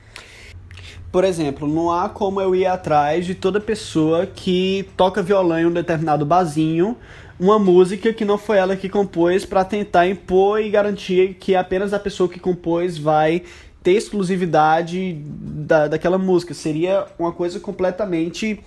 [1.12, 5.66] Por exemplo, não há como eu ir atrás de toda pessoa que toca violão em
[5.66, 6.98] um determinado barzinho,
[7.38, 11.94] uma música que não foi ela que compôs, para tentar impor e garantir que apenas
[11.94, 13.44] a pessoa que compôs vai
[13.84, 16.54] ter exclusividade da, daquela música.
[16.54, 18.62] Seria uma coisa completamente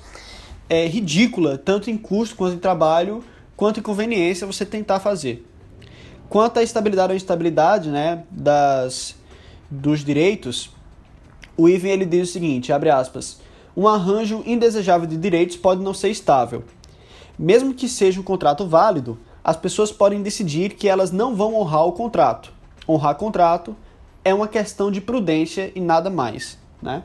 [0.68, 3.24] é, ridícula, tanto em custo quanto em trabalho,
[3.56, 5.44] quanto em conveniência você tentar fazer.
[6.28, 9.14] Quanto à estabilidade ou instabilidade né, das,
[9.70, 10.70] dos direitos,
[11.56, 13.40] o Ivan ele diz o seguinte, abre aspas,
[13.76, 16.64] um arranjo indesejável de direitos pode não ser estável.
[17.38, 21.86] Mesmo que seja um contrato válido, as pessoas podem decidir que elas não vão honrar
[21.86, 22.52] o contrato.
[22.88, 23.74] Honrar contrato
[24.24, 27.02] é uma questão de prudência e nada mais, né?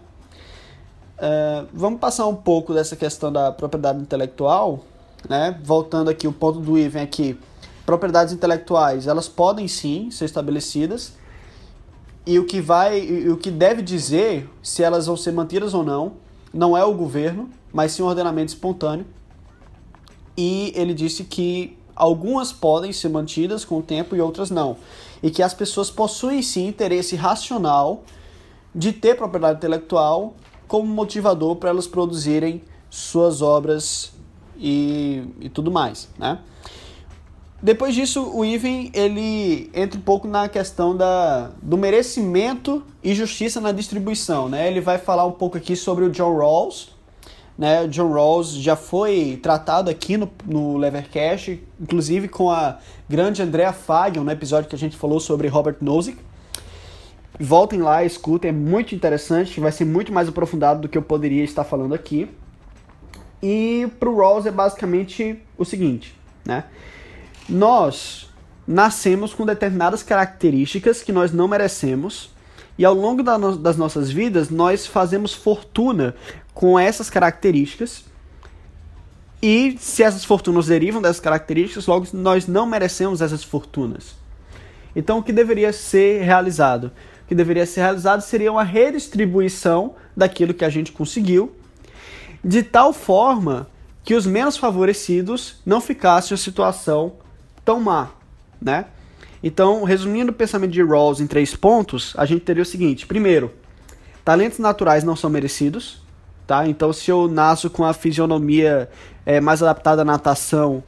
[1.17, 4.83] Uh, vamos passar um pouco dessa questão da propriedade intelectual,
[5.29, 5.57] né?
[5.63, 7.37] Voltando aqui, o ponto do Ivan aqui.
[7.85, 11.13] Propriedades intelectuais, elas podem sim ser estabelecidas,
[12.25, 16.13] e o que vai, o que deve dizer se elas vão ser mantidas ou não,
[16.53, 19.05] não é o governo, mas sim um ordenamento espontâneo.
[20.37, 24.77] E ele disse que algumas podem ser mantidas com o tempo e outras não.
[25.21, 28.03] E que as pessoas possuem sim interesse racional
[28.73, 30.33] de ter propriedade intelectual
[30.67, 34.13] como motivador para elas produzirem suas obras
[34.57, 36.39] e, e tudo mais, né?
[37.63, 43.61] Depois disso, o Ivan ele entra um pouco na questão da, do merecimento e justiça
[43.61, 44.49] na distribuição.
[44.49, 44.67] Né?
[44.67, 46.89] Ele vai falar um pouco aqui sobre o John Rawls.
[47.57, 47.83] Né?
[47.83, 53.71] O John Rawls já foi tratado aqui no, no Levercast, inclusive com a grande Andrea
[53.71, 56.17] Fagion, no episódio que a gente falou sobre Robert Nozick.
[57.39, 61.45] Voltem lá, escutem, é muito interessante, vai ser muito mais aprofundado do que eu poderia
[61.45, 62.29] estar falando aqui.
[63.41, 66.13] E para o Rawls é basicamente o seguinte,
[66.45, 66.65] né?
[67.47, 68.29] Nós
[68.67, 72.31] nascemos com determinadas características que nós não merecemos
[72.77, 76.15] e ao longo da no das nossas vidas nós fazemos fortuna
[76.53, 78.05] com essas características.
[79.41, 84.15] E se essas fortunas derivam dessas características, logo nós não merecemos essas fortunas.
[84.95, 86.91] Então o que deveria ser realizado?
[87.23, 91.53] O que deveria ser realizado seria uma redistribuição daquilo que a gente conseguiu,
[92.43, 93.67] de tal forma
[94.03, 97.13] que os menos favorecidos não ficassem em situação
[97.63, 98.09] tão má,
[98.61, 98.85] né?
[99.43, 103.51] Então, resumindo o pensamento de Rawls em três pontos, a gente teria o seguinte: primeiro,
[104.23, 106.01] talentos naturais não são merecidos,
[106.47, 106.67] tá?
[106.67, 108.89] Então, se eu nasço com a fisionomia
[109.25, 110.83] é, mais adaptada à natação,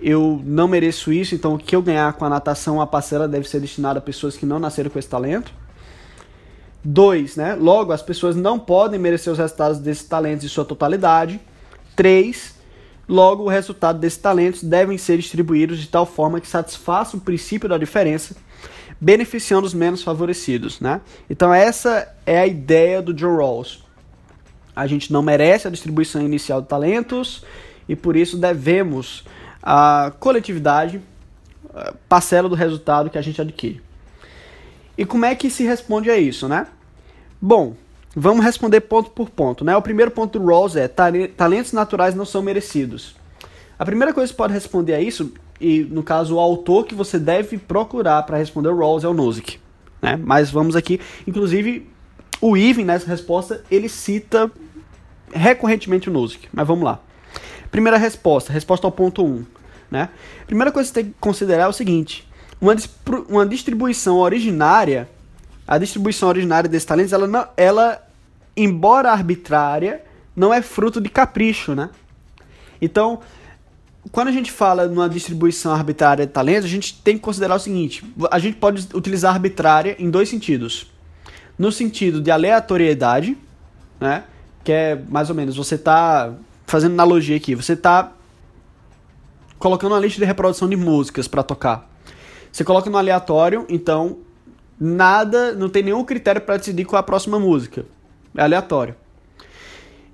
[0.00, 3.46] eu não mereço isso, então o que eu ganhar com a natação, a parcela deve
[3.46, 5.52] ser destinada a pessoas que não nasceram com esse talento.
[6.82, 7.54] Dois, né?
[7.54, 11.38] Logo, as pessoas não podem merecer os resultados desses talentos em sua totalidade.
[11.94, 12.54] Três,
[13.10, 17.68] Logo, o resultado desses talentos devem ser distribuídos de tal forma que satisfaça o princípio
[17.68, 18.36] da diferença,
[19.00, 21.00] beneficiando os menos favorecidos, né?
[21.28, 23.84] Então essa é a ideia do John Rawls.
[24.76, 27.42] A gente não merece a distribuição inicial de talentos
[27.88, 29.24] e por isso devemos
[29.60, 31.02] a coletividade
[32.08, 33.82] parcela do resultado que a gente adquire.
[34.96, 36.68] E como é que se responde a isso, né?
[37.42, 37.74] Bom,
[38.14, 39.76] vamos responder ponto por ponto, né?
[39.76, 43.16] O primeiro ponto do Rawls é talentos naturais não são merecidos.
[43.78, 47.18] A primeira coisa que pode responder a isso, e no caso o autor que você
[47.18, 49.58] deve procurar para responder o Rawls é o Nozick,
[50.02, 50.18] né?
[50.22, 51.88] Mas vamos aqui, inclusive
[52.40, 54.50] o Even nessa resposta, ele cita
[55.32, 57.00] recorrentemente o Nozick, mas vamos lá.
[57.70, 59.26] Primeira resposta, resposta ao ponto 1.
[59.26, 59.44] Um,
[59.90, 60.08] né?
[60.46, 62.28] Primeira coisa que você tem que considerar é o seguinte:
[62.60, 62.74] uma,
[63.28, 65.08] uma distribuição originária,
[65.70, 68.04] a distribuição originária desses talentos, ela, não, ela,
[68.56, 70.02] embora arbitrária,
[70.34, 71.90] não é fruto de capricho, né?
[72.82, 73.20] Então,
[74.10, 77.60] quando a gente fala numa distribuição arbitrária de talentos, a gente tem que considerar o
[77.60, 80.90] seguinte: a gente pode utilizar arbitrária em dois sentidos.
[81.56, 83.38] No sentido de aleatoriedade,
[84.00, 84.24] né?
[84.64, 86.34] Que é mais ou menos, você está
[86.66, 88.10] fazendo analogia aqui, você está
[89.56, 91.88] colocando uma lista de reprodução de músicas para tocar.
[92.50, 94.18] Você coloca no aleatório, então
[94.80, 97.84] nada, não tem nenhum critério para decidir qual é a próxima música.
[98.34, 98.96] É aleatório.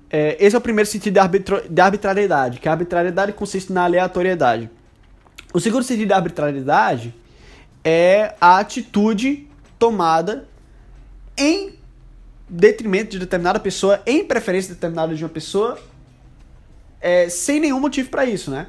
[0.09, 4.69] É, esse é o primeiro sentido de, de arbitrariedade, que a arbitrariedade consiste na aleatoriedade.
[5.53, 7.15] O segundo sentido de arbitrariedade
[7.83, 9.47] é a atitude
[9.79, 10.47] tomada
[11.37, 11.77] em
[12.49, 15.79] detrimento de determinada pessoa, em preferência determinada de uma pessoa,
[16.99, 18.67] é, sem nenhum motivo para isso, né?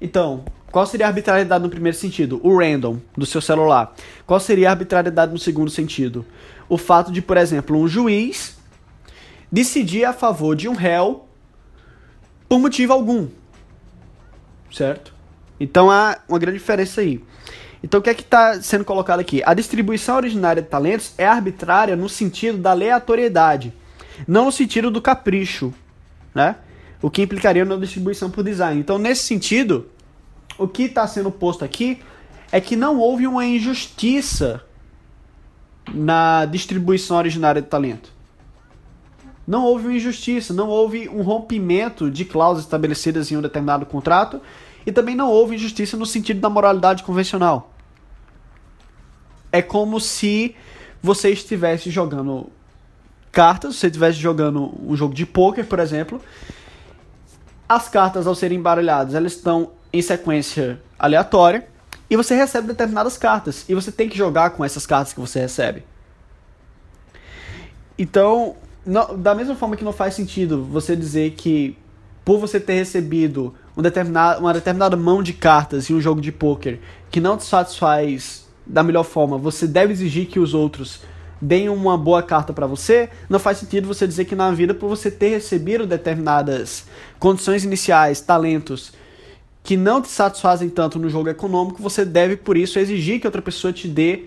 [0.00, 2.40] Então, qual seria a arbitrariedade no primeiro sentido?
[2.42, 3.94] O random do seu celular.
[4.26, 6.24] Qual seria a arbitrariedade no segundo sentido?
[6.68, 8.56] O fato de, por exemplo, um juiz
[9.50, 11.26] decidir a favor de um réu
[12.48, 13.28] por motivo algum.
[14.72, 15.14] Certo?
[15.58, 17.22] Então há uma grande diferença aí.
[17.82, 19.42] Então o que é que está sendo colocado aqui?
[19.46, 23.72] A distribuição originária de talentos é arbitrária no sentido da aleatoriedade,
[24.26, 25.72] não no sentido do capricho,
[26.34, 26.56] né?
[27.00, 28.80] o que implicaria na distribuição por design.
[28.80, 29.86] Então, nesse sentido,
[30.58, 32.00] o que está sendo posto aqui
[32.50, 34.62] é que não houve uma injustiça
[35.92, 38.12] na distribuição originária de talento.
[39.46, 44.40] Não houve uma injustiça, não houve um rompimento de cláusulas estabelecidas em um determinado contrato
[44.84, 47.72] e também não houve injustiça no sentido da moralidade convencional.
[49.52, 50.56] É como se
[51.00, 52.50] você estivesse jogando
[53.30, 56.20] cartas, você estivesse jogando um jogo de pôquer, por exemplo,
[57.68, 61.66] as cartas, ao serem embaralhadas, elas estão em sequência aleatória
[62.08, 65.40] e você recebe determinadas cartas e você tem que jogar com essas cartas que você
[65.40, 65.84] recebe.
[67.98, 71.76] Então, não, da mesma forma que não faz sentido você dizer que
[72.24, 76.32] por você ter recebido um determinado, uma determinada mão de cartas em um jogo de
[76.32, 81.00] poker que não te satisfaz da melhor forma, você deve exigir que os outros
[81.40, 84.88] deem uma boa carta para você, não faz sentido você dizer que na vida, por
[84.88, 86.86] você ter recebido determinadas
[87.18, 88.92] condições iniciais, talentos
[89.66, 93.42] que não te satisfazem tanto no jogo econômico, você deve por isso exigir que outra
[93.42, 94.26] pessoa te dê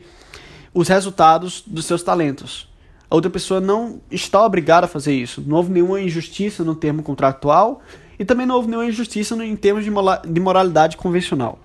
[0.73, 2.67] os resultados dos seus talentos.
[3.09, 5.41] A outra pessoa não está obrigada a fazer isso.
[5.47, 7.81] Não houve nenhuma injustiça no termo contratual
[8.19, 11.57] e também não houve nenhuma injustiça em termos de moralidade convencional.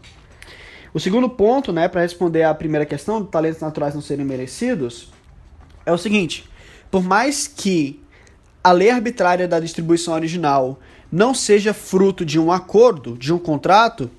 [0.94, 5.12] O segundo ponto, né, para responder à primeira questão, de talentos naturais não serem merecidos,
[5.84, 6.48] é o seguinte:
[6.92, 8.00] por mais que
[8.62, 10.78] a lei arbitrária da distribuição original
[11.14, 14.10] não seja fruto de um acordo, de um contrato,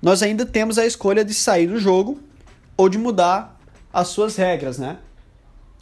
[0.00, 2.20] nós ainda temos a escolha de sair do jogo
[2.76, 3.60] ou de mudar
[3.92, 4.98] as suas regras, né?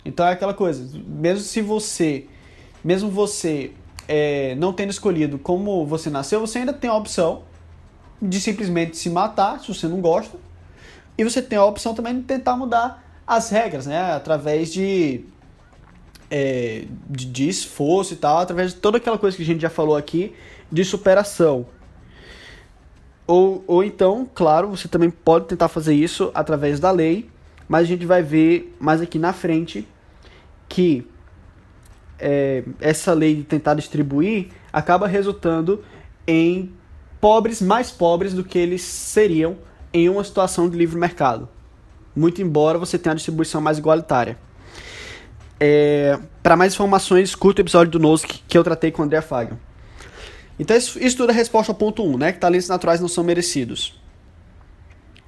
[0.07, 2.25] Então é aquela coisa, mesmo se você,
[2.83, 3.73] mesmo você
[4.09, 7.43] é, não tendo escolhido como você nasceu, você ainda tem a opção
[8.21, 10.39] de simplesmente se matar, se você não gosta,
[11.19, 14.15] e você tem a opção também de tentar mudar as regras, né?
[14.15, 15.27] Através de,
[16.31, 19.71] é, de, de, esforço e tal, através de toda aquela coisa que a gente já
[19.71, 20.35] falou aqui
[20.71, 21.67] de superação.
[23.27, 27.29] Ou, ou então, claro, você também pode tentar fazer isso através da lei,
[27.69, 29.87] mas a gente vai ver mais aqui na frente
[30.69, 31.07] que
[32.19, 35.85] é, essa lei de tentar distribuir acaba resultando
[36.27, 36.73] em
[37.21, 39.57] pobres mais pobres do que eles seriam
[39.93, 41.49] em uma situação de livre mercado
[42.19, 44.37] muito embora você tenha uma distribuição mais igualitária.
[45.61, 49.21] É, para mais informações, escuta o episódio do Nozick que eu tratei com o André
[49.21, 49.59] Fagan.
[50.59, 52.33] Então, isso, isso tudo é resposta ao ponto 1, um, né?
[52.33, 53.99] Que talentos naturais não são merecidos.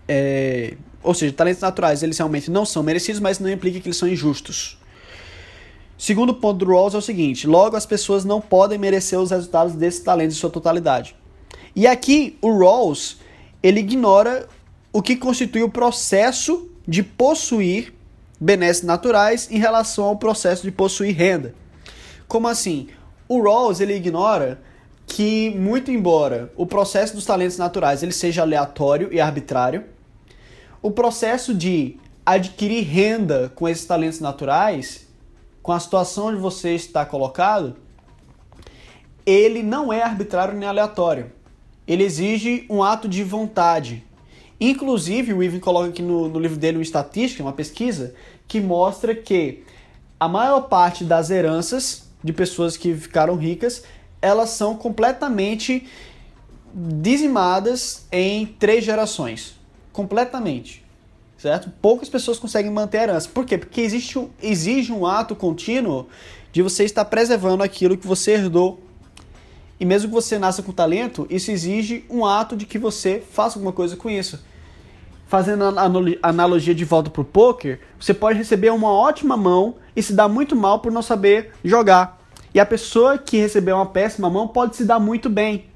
[0.08, 3.96] É, ou seja, talentos naturais eles realmente não são merecidos, mas não implica que eles
[3.96, 4.78] são injustos.
[5.96, 9.74] Segundo ponto do Rawls é o seguinte: logo as pessoas não podem merecer os resultados
[9.74, 11.14] desses talentos em sua totalidade.
[11.76, 13.18] E aqui o Rawls
[13.62, 14.48] ele ignora
[14.92, 17.92] o que constitui o processo de possuir
[18.40, 21.54] benesses naturais em relação ao processo de possuir renda.
[22.26, 22.88] Como assim?
[23.28, 24.60] O Rawls ele ignora
[25.06, 29.84] que muito embora o processo dos talentos naturais ele seja aleatório e arbitrário,
[30.80, 35.06] o processo de adquirir renda com esses talentos naturais,
[35.62, 37.76] com a situação onde você está colocado,
[39.26, 41.32] ele não é arbitrário nem aleatório.
[41.86, 44.04] Ele exige um ato de vontade.
[44.60, 48.14] Inclusive, o Ivan coloca aqui no, no livro dele uma estatística, uma pesquisa,
[48.50, 49.62] que mostra que
[50.18, 53.84] a maior parte das heranças de pessoas que ficaram ricas,
[54.20, 55.86] elas são completamente
[56.74, 59.54] dizimadas em três gerações.
[59.92, 60.84] Completamente.
[61.38, 61.72] Certo?
[61.80, 63.28] Poucas pessoas conseguem manter a herança.
[63.32, 63.56] Por quê?
[63.56, 66.08] Porque existe, exige um ato contínuo
[66.52, 68.80] de você estar preservando aquilo que você herdou.
[69.78, 73.58] E mesmo que você nasça com talento, isso exige um ato de que você faça
[73.58, 74.40] alguma coisa com isso.
[75.30, 80.12] Fazendo a analogia de volta pro poker, você pode receber uma ótima mão e se
[80.12, 82.20] dar muito mal por não saber jogar.
[82.52, 85.66] E a pessoa que recebeu uma péssima mão pode se dar muito bem,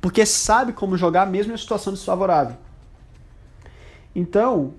[0.00, 2.56] porque sabe como jogar mesmo em situação desfavorável.
[4.16, 4.72] Então,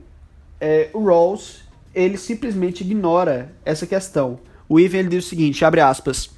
[0.60, 1.60] é, o Rawls
[1.94, 4.40] ele simplesmente ignora essa questão.
[4.68, 6.32] O Ivan ele diz o seguinte, abre aspas,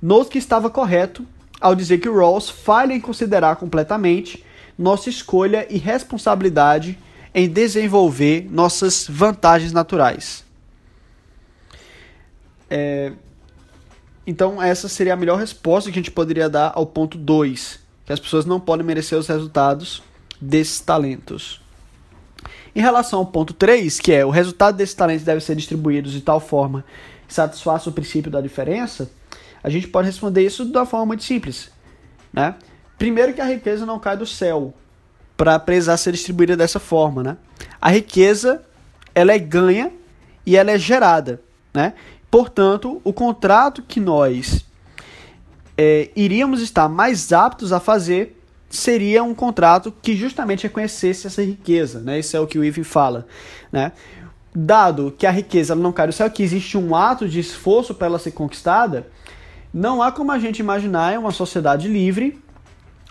[0.00, 1.26] Note que estava correto
[1.60, 4.42] ao dizer que o Rawls falha em considerar completamente
[4.78, 6.98] nossa escolha e responsabilidade
[7.34, 10.44] em desenvolver nossas vantagens naturais.
[12.68, 13.12] É,
[14.26, 18.12] então, essa seria a melhor resposta que a gente poderia dar ao ponto 2, que
[18.12, 20.02] as pessoas não podem merecer os resultados
[20.40, 21.60] desses talentos.
[22.74, 26.20] Em relação ao ponto 3, que é o resultado desses talentos deve ser distribuídos de
[26.20, 26.84] tal forma
[27.26, 29.10] que satisfaça o princípio da diferença,
[29.62, 31.70] a gente pode responder isso de uma forma muito simples.
[32.32, 32.54] Né?
[32.98, 34.72] Primeiro que a riqueza não cai do céu
[35.40, 37.22] para precisar ser distribuída dessa forma.
[37.22, 37.36] Né?
[37.80, 38.60] A riqueza
[39.14, 39.90] ela é ganha
[40.44, 41.40] e ela é gerada.
[41.72, 41.94] Né?
[42.30, 44.66] Portanto, o contrato que nós
[45.78, 48.38] é, iríamos estar mais aptos a fazer
[48.68, 52.18] seria um contrato que justamente reconhecesse essa riqueza, né?
[52.18, 53.26] Isso é o que o Ivan fala,
[53.72, 53.92] né?
[54.54, 58.06] Dado que a riqueza não cai do céu, que existe um ato de esforço para
[58.06, 59.08] ela ser conquistada,
[59.72, 62.38] não há como a gente imaginar uma sociedade livre,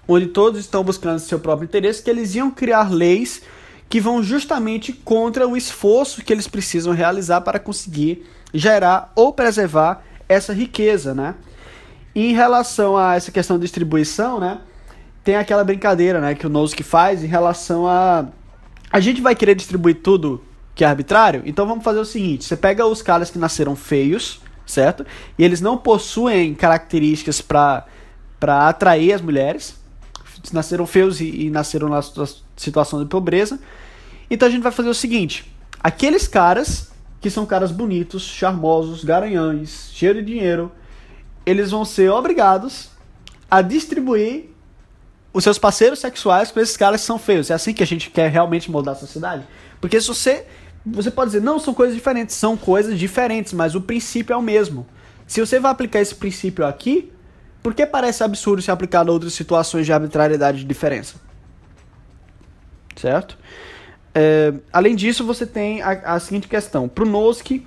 [0.09, 3.43] onde todos estão buscando seu próprio interesse, que eles iam criar leis
[3.87, 10.03] que vão justamente contra o esforço que eles precisam realizar para conseguir gerar ou preservar
[10.27, 11.35] essa riqueza, né?
[12.15, 14.61] Em relação a essa questão de distribuição, né?
[15.23, 18.25] Tem aquela brincadeira, né, que o Nozick faz em relação a
[18.91, 20.43] a gente vai querer distribuir tudo
[20.73, 24.41] que é arbitrário, então vamos fazer o seguinte: você pega os caras que nasceram feios,
[24.65, 25.05] certo?
[25.37, 27.85] E eles não possuem características para
[28.39, 29.75] para atrair as mulheres,
[30.51, 32.01] nasceram feios e, e nasceram na
[32.55, 33.59] situação de pobreza.
[34.29, 39.89] Então a gente vai fazer o seguinte: aqueles caras que são caras bonitos, charmosos, garanhões,
[39.93, 40.71] cheios de dinheiro,
[41.45, 42.89] eles vão ser obrigados
[43.51, 44.45] a distribuir
[45.33, 47.49] os seus parceiros sexuais com esses caras que são feios.
[47.49, 49.45] É assim que a gente quer realmente mudar a sociedade?
[49.79, 50.45] Porque se você.
[50.85, 52.35] Você pode dizer, não, são coisas diferentes.
[52.35, 54.87] São coisas diferentes, mas o princípio é o mesmo.
[55.27, 57.11] Se você vai aplicar esse princípio aqui,
[57.61, 61.15] por que parece absurdo se aplicar a outras situações de arbitrariedade de diferença?
[62.95, 63.37] Certo?
[64.13, 66.87] É, além disso, você tem a, a seguinte questão.
[66.87, 67.65] Para o Nozick,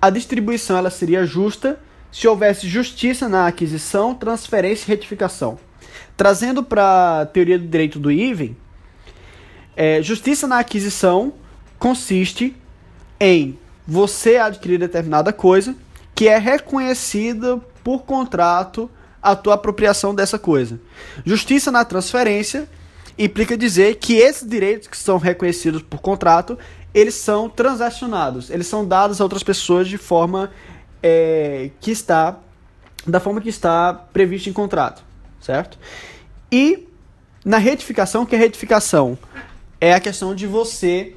[0.00, 1.78] a distribuição ela seria justa
[2.10, 5.58] se houvesse justiça na aquisição, transferência e retificação.
[6.16, 8.56] Trazendo para a teoria do direito do Even,
[9.76, 11.32] é, justiça na aquisição
[11.78, 12.56] consiste
[13.18, 15.74] em você adquirir determinada coisa
[16.14, 18.90] que é reconhecida por contrato
[19.22, 20.80] a tua apropriação dessa coisa.
[21.24, 22.68] Justiça na transferência
[23.18, 26.58] implica dizer que esses direitos que são reconhecidos por contrato,
[26.94, 30.50] eles são transacionados, eles são dados a outras pessoas de forma
[31.02, 32.38] é, que está
[33.06, 35.02] da forma que está previsto em contrato,
[35.40, 35.78] certo?
[36.52, 36.86] E
[37.44, 39.18] na retificação, que é retificação
[39.80, 41.16] é a questão de você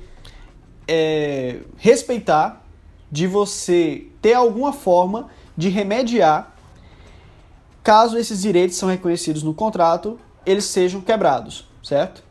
[0.88, 2.66] é, respeitar,
[3.12, 6.53] de você ter alguma forma de remediar
[7.84, 12.24] caso esses direitos são reconhecidos no contrato, eles sejam quebrados certo?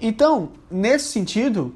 [0.00, 1.74] Então, nesse sentido,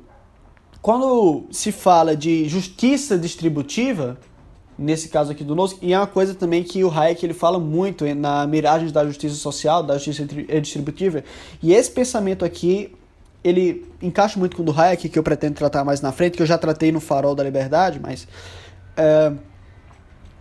[0.83, 4.18] quando se fala de justiça distributiva,
[4.76, 7.59] nesse caso aqui do Nozick, e é uma coisa também que o Hayek ele fala
[7.59, 10.26] muito na miragem da justiça social, da justiça
[10.61, 11.22] distributiva,
[11.62, 12.95] e esse pensamento aqui,
[13.43, 16.43] ele encaixa muito com o do Hayek, que eu pretendo tratar mais na frente, que
[16.43, 18.26] eu já tratei no Farol da Liberdade, mas
[18.97, 19.33] é,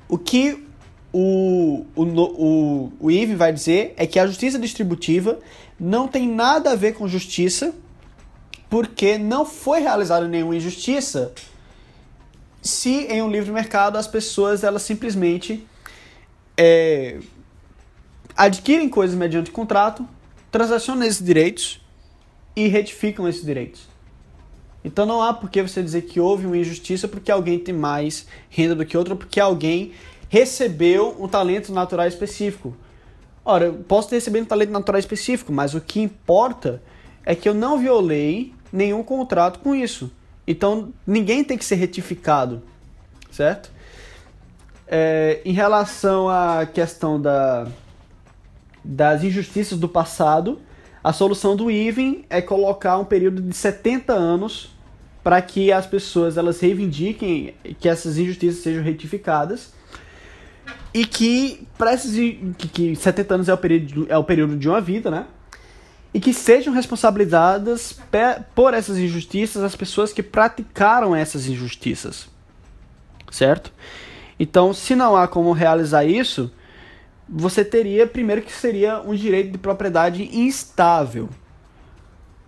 [0.08, 0.68] o que
[1.12, 5.39] o, o, o, o Ive vai dizer é que a justiça distributiva
[5.80, 7.74] não tem nada a ver com justiça,
[8.70, 11.34] porque não foi realizada nenhuma injustiça
[12.62, 15.66] se em um livre mercado as pessoas elas simplesmente
[16.57, 17.20] é,
[18.36, 20.07] adquirem coisas mediante contrato,
[20.51, 21.82] transacionam esses direitos
[22.55, 23.88] e retificam esses direitos.
[24.84, 28.28] Então não há por que você dizer que houve uma injustiça porque alguém tem mais
[28.49, 29.93] renda do que outro, ou porque alguém
[30.30, 32.76] recebeu um talento natural específico.
[33.44, 36.82] Ora, eu posso ter recebido um talento natural específico, mas o que importa
[37.26, 40.12] é que eu não violei nenhum contrato com isso.
[40.48, 42.62] Então ninguém tem que ser retificado,
[43.32, 43.72] certo?
[44.88, 47.68] É, em relação à questão da,
[48.84, 50.60] das injustiças do passado,
[51.04, 54.72] a solução do Even é colocar um período de 70 anos
[55.24, 59.74] para que as pessoas elas reivindiquem que essas injustiças sejam retificadas
[60.94, 62.14] e que para esses
[62.58, 65.26] que, que 70 anos é o período é o período de uma vida, né?
[66.14, 68.00] E que sejam responsabilizadas
[68.56, 72.28] por essas injustiças as pessoas que praticaram essas injustiças.
[73.32, 73.72] Certo?
[74.40, 76.52] Então, se não há como realizar isso,
[77.28, 81.30] você teria primeiro que seria um direito de propriedade instável.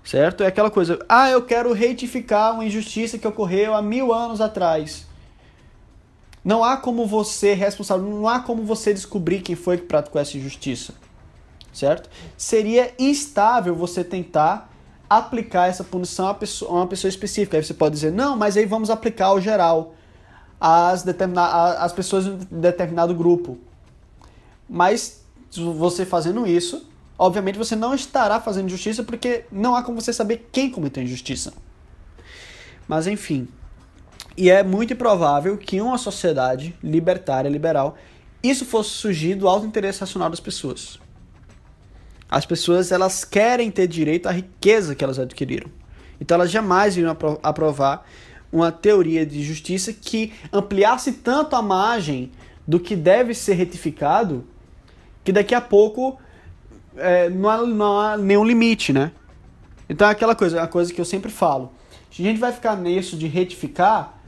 [0.03, 0.43] Certo?
[0.43, 5.05] É aquela coisa, ah, eu quero retificar uma injustiça que ocorreu há mil anos atrás.
[6.43, 10.37] Não há como você responsável, não há como você descobrir quem foi que praticou essa
[10.37, 10.93] injustiça.
[11.71, 12.09] Certo?
[12.35, 14.71] Seria instável você tentar
[15.09, 17.57] aplicar essa punição a, pessoa, a uma pessoa específica.
[17.57, 19.93] Aí você pode dizer, não, mas aí vamos aplicar ao geral,
[20.59, 23.57] às, determina pessoas de determinado grupo.
[24.69, 25.21] Mas
[25.51, 30.49] você fazendo isso, obviamente você não estará fazendo justiça porque não há como você saber
[30.51, 31.53] quem cometeu injustiça.
[32.87, 33.47] Mas enfim.
[34.35, 37.97] E é muito improvável que em uma sociedade libertária, liberal,
[38.41, 40.99] isso fosse surgir do alto interesse racional das pessoas.
[42.29, 45.69] As pessoas elas querem ter direito à riqueza que elas adquiriram.
[46.19, 48.05] Então elas jamais iriam aprovar
[48.51, 52.31] uma teoria de justiça que ampliasse tanto a margem
[52.67, 54.45] do que deve ser retificado
[55.23, 56.19] que daqui a pouco
[56.95, 59.11] é, não, há, não há nenhum limite, né?
[59.89, 61.71] Então é aquela coisa, a coisa que eu sempre falo.
[62.11, 64.20] Se a gente vai ficar nisso de retificar,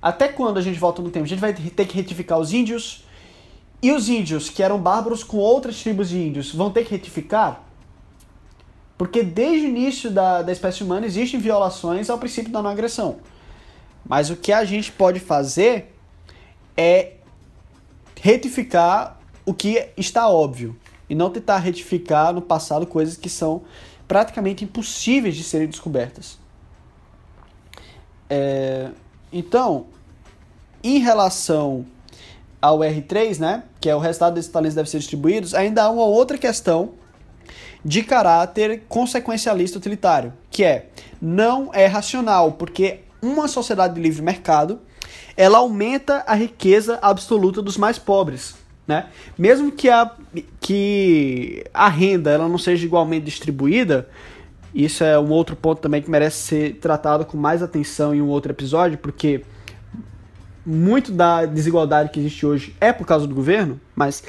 [0.00, 1.24] até quando a gente volta no tempo?
[1.24, 3.04] A gente vai ter que retificar os índios,
[3.82, 7.62] e os índios, que eram bárbaros com outras tribos de índios, vão ter que retificar?
[8.98, 13.18] Porque desde o início da, da espécie humana existem violações ao princípio da não agressão.
[14.04, 15.94] Mas o que a gente pode fazer
[16.76, 17.14] é
[18.20, 20.76] retificar o que está óbvio
[21.08, 23.62] e não tentar retificar no passado coisas que são
[24.06, 26.38] praticamente impossíveis de serem descobertas.
[28.28, 28.90] É,
[29.32, 29.86] então,
[30.82, 31.86] em relação
[32.60, 36.04] ao R3, né, que é o resultado desses talentos deve ser distribuídos, ainda há uma
[36.04, 36.92] outra questão
[37.84, 40.86] de caráter consequencialista utilitário, que é
[41.20, 44.80] não é racional, porque uma sociedade de livre mercado,
[45.36, 48.54] ela aumenta a riqueza absoluta dos mais pobres
[48.90, 49.06] né?
[49.38, 50.10] Mesmo que a,
[50.60, 54.08] que a renda ela não seja igualmente distribuída,
[54.74, 58.28] isso é um outro ponto também que merece ser tratado com mais atenção em um
[58.28, 59.44] outro episódio, porque
[60.64, 64.22] muito da desigualdade que existe hoje é por causa do governo, mas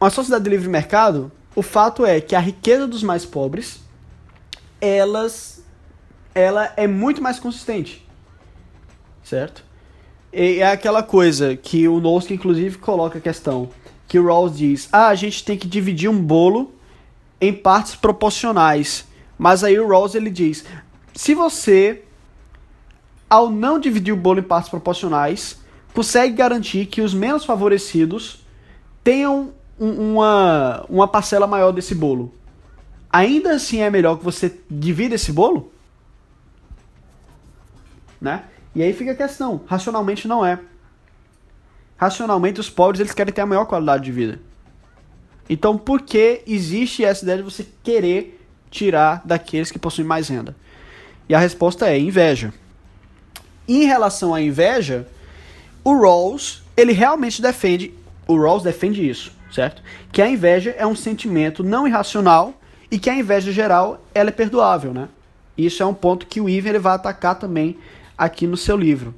[0.00, 3.80] uma sociedade de livre mercado, o fato é que a riqueza dos mais pobres,
[4.80, 5.62] elas
[6.34, 8.06] ela é muito mais consistente.
[9.22, 9.64] Certo?
[10.32, 13.68] é aquela coisa que o Noske, inclusive, coloca a questão.
[14.06, 16.72] Que o Rawls diz: ah, a gente tem que dividir um bolo
[17.40, 19.06] em partes proporcionais.
[19.40, 20.66] Mas aí o Rawls ele diz:
[21.14, 22.04] se você,
[23.28, 25.58] ao não dividir o bolo em partes proporcionais,
[25.94, 28.44] consegue garantir que os menos favorecidos
[29.02, 32.34] tenham uma, uma parcela maior desse bolo,
[33.10, 35.72] ainda assim é melhor que você divida esse bolo?
[38.20, 38.44] Né?
[38.74, 40.60] E aí fica a questão, racionalmente não é.
[41.96, 44.38] Racionalmente os pobres eles querem ter a maior qualidade de vida.
[45.48, 48.36] Então por que existe essa ideia de você querer
[48.70, 50.54] tirar daqueles que possuem mais renda?
[51.28, 52.52] E a resposta é inveja.
[53.68, 55.06] Em relação à inveja,
[55.84, 57.94] o Rawls, ele realmente defende,
[58.26, 59.82] o Rawls defende isso, certo?
[60.12, 62.54] Que a inveja é um sentimento não irracional
[62.90, 65.08] e que a inveja geral ela é perdoável, né?
[65.56, 67.78] Isso é um ponto que o Ivan ele vai atacar também
[68.16, 69.14] aqui no seu livro.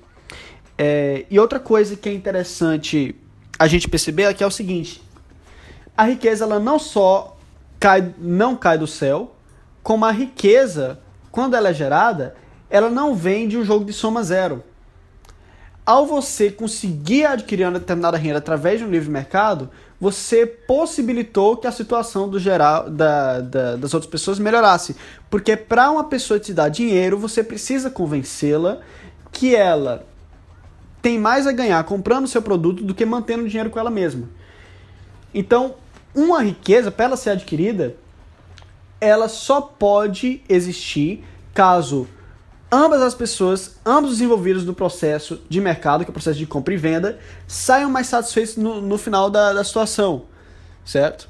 [0.77, 3.15] É, e outra coisa que é interessante
[3.59, 5.03] a gente perceber que é o seguinte:
[5.97, 7.39] a riqueza ela não só
[7.79, 9.35] cai, não cai do céu,
[9.83, 12.35] como a riqueza, quando ela é gerada,
[12.71, 14.63] ela não vem de um jogo de soma zero.
[15.85, 19.69] ao você conseguir adquirir uma determinada renda através de um livre mercado,
[20.01, 24.97] você possibilitou que a situação do geral da, da, das outras pessoas melhorasse.
[25.29, 28.79] Porque para uma pessoa te dar dinheiro, você precisa convencê-la
[29.31, 30.07] que ela
[31.01, 34.29] tem mais a ganhar comprando seu produto do que mantendo dinheiro com ela mesma.
[35.35, 35.75] Então,
[36.15, 37.97] uma riqueza, para ela ser adquirida,
[39.03, 42.07] ela só pode existir caso
[42.71, 46.47] ambas as pessoas, ambos os envolvidos no processo de mercado, que é o processo de
[46.47, 50.23] compra e venda, saiam mais satisfeitos no, no final da, da situação,
[50.85, 51.29] certo?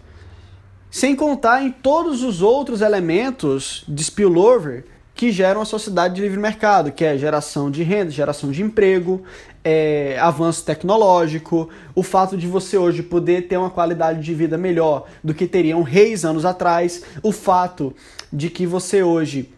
[0.90, 6.38] Sem contar em todos os outros elementos de spillover que geram a sociedade de livre
[6.38, 9.22] mercado, que é geração de renda, geração de emprego,
[9.64, 15.06] é, avanço tecnológico, o fato de você hoje poder ter uma qualidade de vida melhor
[15.22, 17.94] do que teriam reis anos atrás, o fato
[18.32, 19.52] de que você hoje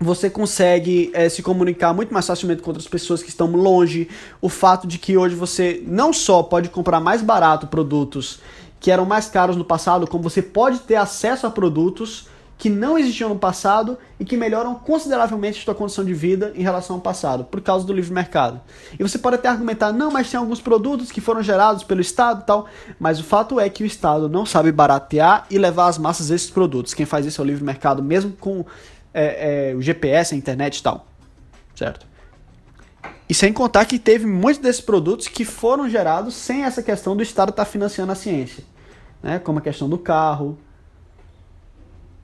[0.00, 4.08] você consegue é, se comunicar muito mais facilmente com outras pessoas que estão longe.
[4.40, 8.38] O fato de que hoje você não só pode comprar mais barato produtos
[8.78, 12.28] que eram mais caros no passado, como você pode ter acesso a produtos
[12.58, 16.62] que não existiam no passado e que melhoram consideravelmente a sua condição de vida em
[16.62, 18.60] relação ao passado, por causa do livre mercado.
[18.98, 22.42] E você pode até argumentar, não, mas tem alguns produtos que foram gerados pelo Estado
[22.42, 22.66] e tal,
[22.98, 26.50] mas o fato é que o Estado não sabe baratear e levar às massas esses
[26.50, 26.92] produtos.
[26.92, 28.66] Quem faz isso é o livre mercado, mesmo com
[29.14, 31.06] é, é, o GPS, a internet e tal.
[31.76, 32.08] Certo?
[33.28, 37.22] E sem contar que teve muitos desses produtos que foram gerados sem essa questão do
[37.22, 38.64] Estado estar tá financiando a ciência.
[39.22, 39.38] Né?
[39.38, 40.58] Como a questão do carro,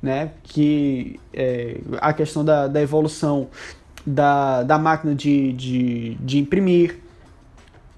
[0.05, 0.33] né?
[0.43, 3.49] que é, a questão da, da evolução
[4.07, 6.99] da, da máquina de, de, de imprimir.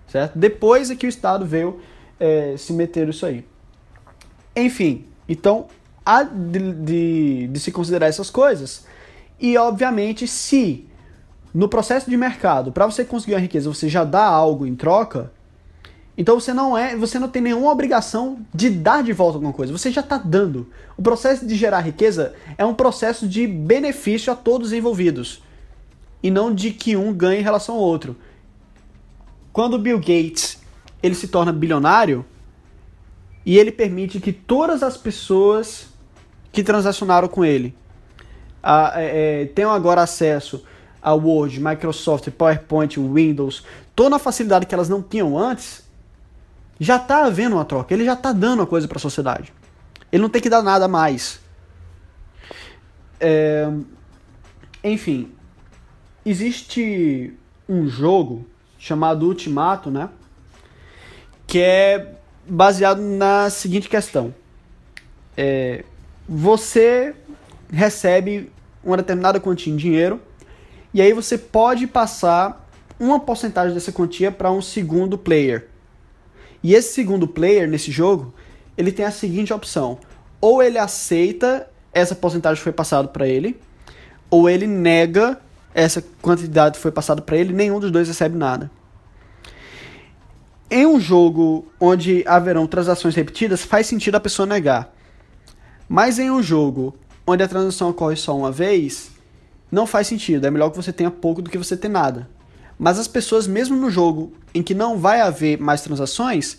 [0.07, 0.39] Certo?
[0.39, 1.81] Depois é que o Estado veio
[2.21, 3.45] é, se meter isso aí.
[4.55, 5.67] Enfim, então
[6.05, 8.87] há de, de, de se considerar essas coisas.
[9.41, 10.87] E, obviamente, se
[11.53, 15.33] no processo de mercado, para você conseguir uma riqueza, você já dá algo em troca,
[16.17, 19.73] então você não é, você não tem nenhuma obrigação de dar de volta alguma coisa.
[19.73, 20.67] Você já está dando.
[20.97, 25.43] O processo de gerar riqueza é um processo de benefício a todos os envolvidos
[26.23, 28.17] e não de que um ganhe em relação ao outro.
[29.53, 30.59] Quando Bill Gates
[31.03, 32.25] ele se torna bilionário
[33.45, 35.89] e ele permite que todas as pessoas
[36.51, 37.75] que transacionaram com ele
[38.63, 40.65] a, é, é, tenham agora acesso
[41.01, 43.63] a Word, Microsoft, PowerPoint, Windows,
[43.95, 45.86] toda a facilidade que elas não tinham antes,
[46.79, 47.93] já está havendo uma troca.
[47.93, 49.53] Ele já está dando uma coisa para a sociedade.
[50.13, 51.41] Ele não tem que dar nada mais.
[53.19, 53.69] É,
[54.85, 55.33] enfim,
[56.25, 57.33] existe
[57.69, 58.47] um jogo
[58.79, 60.09] chamado Ultimato, né?
[61.47, 62.15] Que é
[62.49, 64.35] baseado na seguinte questão.
[65.37, 65.85] É,
[66.29, 67.15] você
[67.71, 68.51] recebe
[68.83, 70.21] uma determinada quantia em dinheiro
[70.95, 72.69] e aí você pode passar
[72.99, 75.69] uma porcentagem dessa quantia para um segundo player.
[76.63, 78.35] E esse segundo player nesse jogo,
[78.77, 79.99] ele tem a seguinte opção:
[80.41, 83.59] ou ele aceita essa porcentagem que foi passada para ele,
[84.31, 85.41] ou ele nega
[85.75, 88.71] essa quantidade que foi passada para ele, nenhum dos dois recebe nada.
[90.71, 94.93] Em um jogo onde haverão transações repetidas, faz sentido a pessoa negar.
[95.89, 96.97] Mas em um jogo
[97.27, 99.11] onde a transação ocorre só uma vez,
[99.71, 100.47] não faz sentido.
[100.47, 102.29] É melhor que você tenha pouco do que você ter nada.
[102.79, 106.59] Mas as pessoas, mesmo no jogo em que não vai haver mais transações,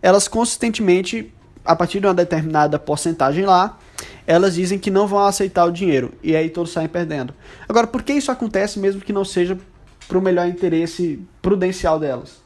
[0.00, 1.32] elas consistentemente,
[1.64, 3.78] a partir de uma determinada porcentagem lá,
[4.26, 6.12] elas dizem que não vão aceitar o dinheiro.
[6.22, 7.34] E aí todos saem perdendo.
[7.68, 9.58] Agora, por que isso acontece mesmo que não seja
[10.06, 12.42] para o melhor interesse prudencial delas?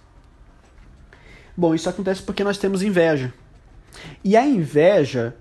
[1.56, 3.32] Bom, isso acontece porque nós temos inveja.
[4.24, 5.36] E a inveja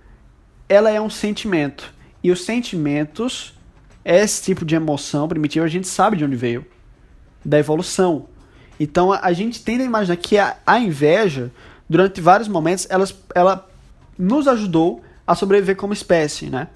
[0.68, 1.94] ela é um sentimento.
[2.24, 3.54] E os sentimentos,
[4.06, 6.66] esse tipo de emoção primitiva, a gente sabe de onde veio.
[7.44, 8.26] Da evolução.
[8.80, 11.52] Então a, gente tende a imaginar que a, a inveja,
[11.90, 13.70] durante vários momentos, ela, ela
[14.18, 16.68] nos ajudou a sobreviver como espécie, né?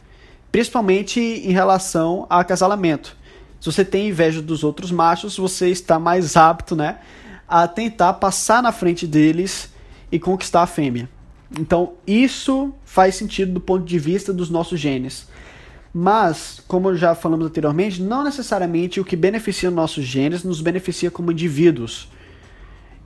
[0.51, 3.17] Principalmente em relação a acasalamento.
[3.59, 6.99] Se você tem inveja dos outros machos, você está mais apto, né,
[7.47, 9.69] a tentar passar na frente deles
[10.11, 11.09] e conquistar a fêmea.
[11.59, 15.27] Então, isso faz sentido do ponto de vista dos nossos genes.
[15.97, 21.31] Mas, como já falamos anteriormente, não necessariamente o que beneficia nossos genes nos beneficia como
[21.31, 22.11] indivíduos.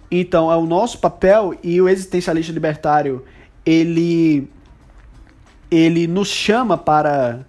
[0.09, 3.23] Então, é o nosso papel e o existencialista libertário,
[3.63, 4.49] ele
[5.69, 7.45] ele nos chama para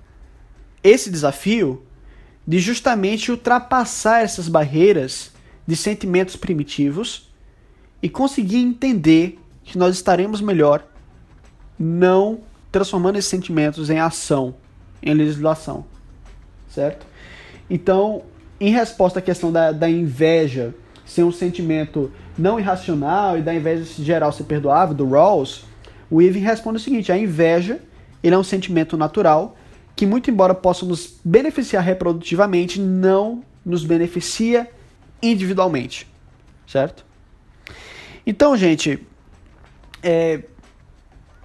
[0.84, 1.82] esse desafio
[2.46, 5.32] de justamente ultrapassar essas barreiras
[5.66, 7.32] de sentimentos primitivos
[8.02, 10.84] e conseguir entender que nós estaremos melhor
[11.78, 14.54] não transformando esses sentimentos em ação,
[15.02, 15.84] em legislação,
[16.68, 17.06] certo?
[17.68, 18.22] Então,
[18.60, 20.74] em resposta à questão da, da inveja
[21.04, 25.64] ser um sentimento não irracional e da inveja geral ser perdoável, do Rawls,
[26.10, 27.80] o Irving responde o seguinte: a inveja
[28.22, 29.56] ele é um sentimento natural
[29.96, 34.70] que, muito embora possa nos beneficiar reprodutivamente, não nos beneficia
[35.22, 36.06] individualmente,
[36.66, 37.04] certo?
[38.26, 39.06] Então, gente,
[40.02, 40.42] é,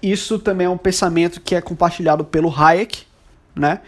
[0.02, 3.04] isso também é um pensamento que é compartilhado pelo Hayek,
[3.56, 3.80] né?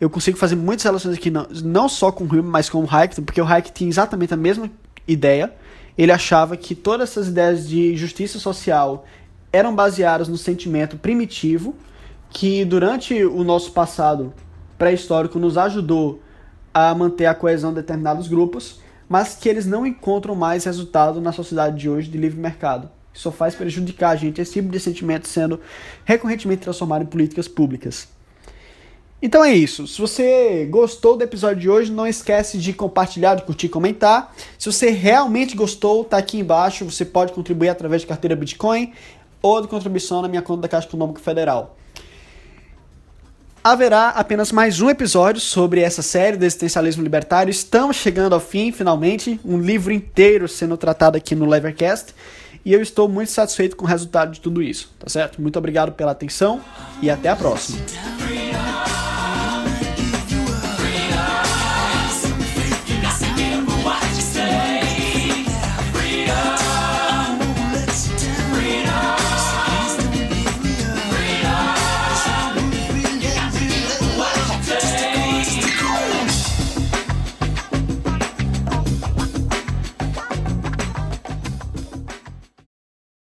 [0.00, 2.88] Eu consigo fazer muitas relações aqui, não, não só com o Hume, mas com o
[2.88, 4.70] Hayek, porque o Hayek tinha exatamente a mesma
[5.06, 5.52] ideia.
[5.96, 9.04] Ele achava que todas essas ideias de justiça social
[9.52, 11.74] eram baseadas no sentimento primitivo,
[12.30, 14.32] que durante o nosso passado
[14.76, 16.22] pré-histórico nos ajudou
[16.72, 21.32] a manter a coesão de determinados grupos, mas que eles não encontram mais resultado na
[21.32, 22.88] sociedade de hoje de livre mercado.
[23.12, 25.60] Isso só faz prejudicar a gente esse tipo de sentimento sendo
[26.04, 28.06] recorrentemente transformado em políticas públicas.
[29.20, 29.86] Então é isso.
[29.86, 34.34] Se você gostou do episódio de hoje, não esquece de compartilhar, de curtir, comentar.
[34.56, 36.84] Se você realmente gostou, tá aqui embaixo.
[36.84, 38.92] Você pode contribuir através de carteira Bitcoin
[39.42, 41.76] ou de contribuição na minha conta da Caixa Econômica Federal.
[43.62, 47.50] Haverá apenas mais um episódio sobre essa série do existencialismo libertário.
[47.50, 49.40] Estamos chegando ao fim, finalmente.
[49.44, 52.14] Um livro inteiro sendo tratado aqui no Levercast.
[52.64, 55.42] E eu estou muito satisfeito com o resultado de tudo isso, tá certo?
[55.42, 56.60] Muito obrigado pela atenção
[57.02, 57.78] e até a próxima.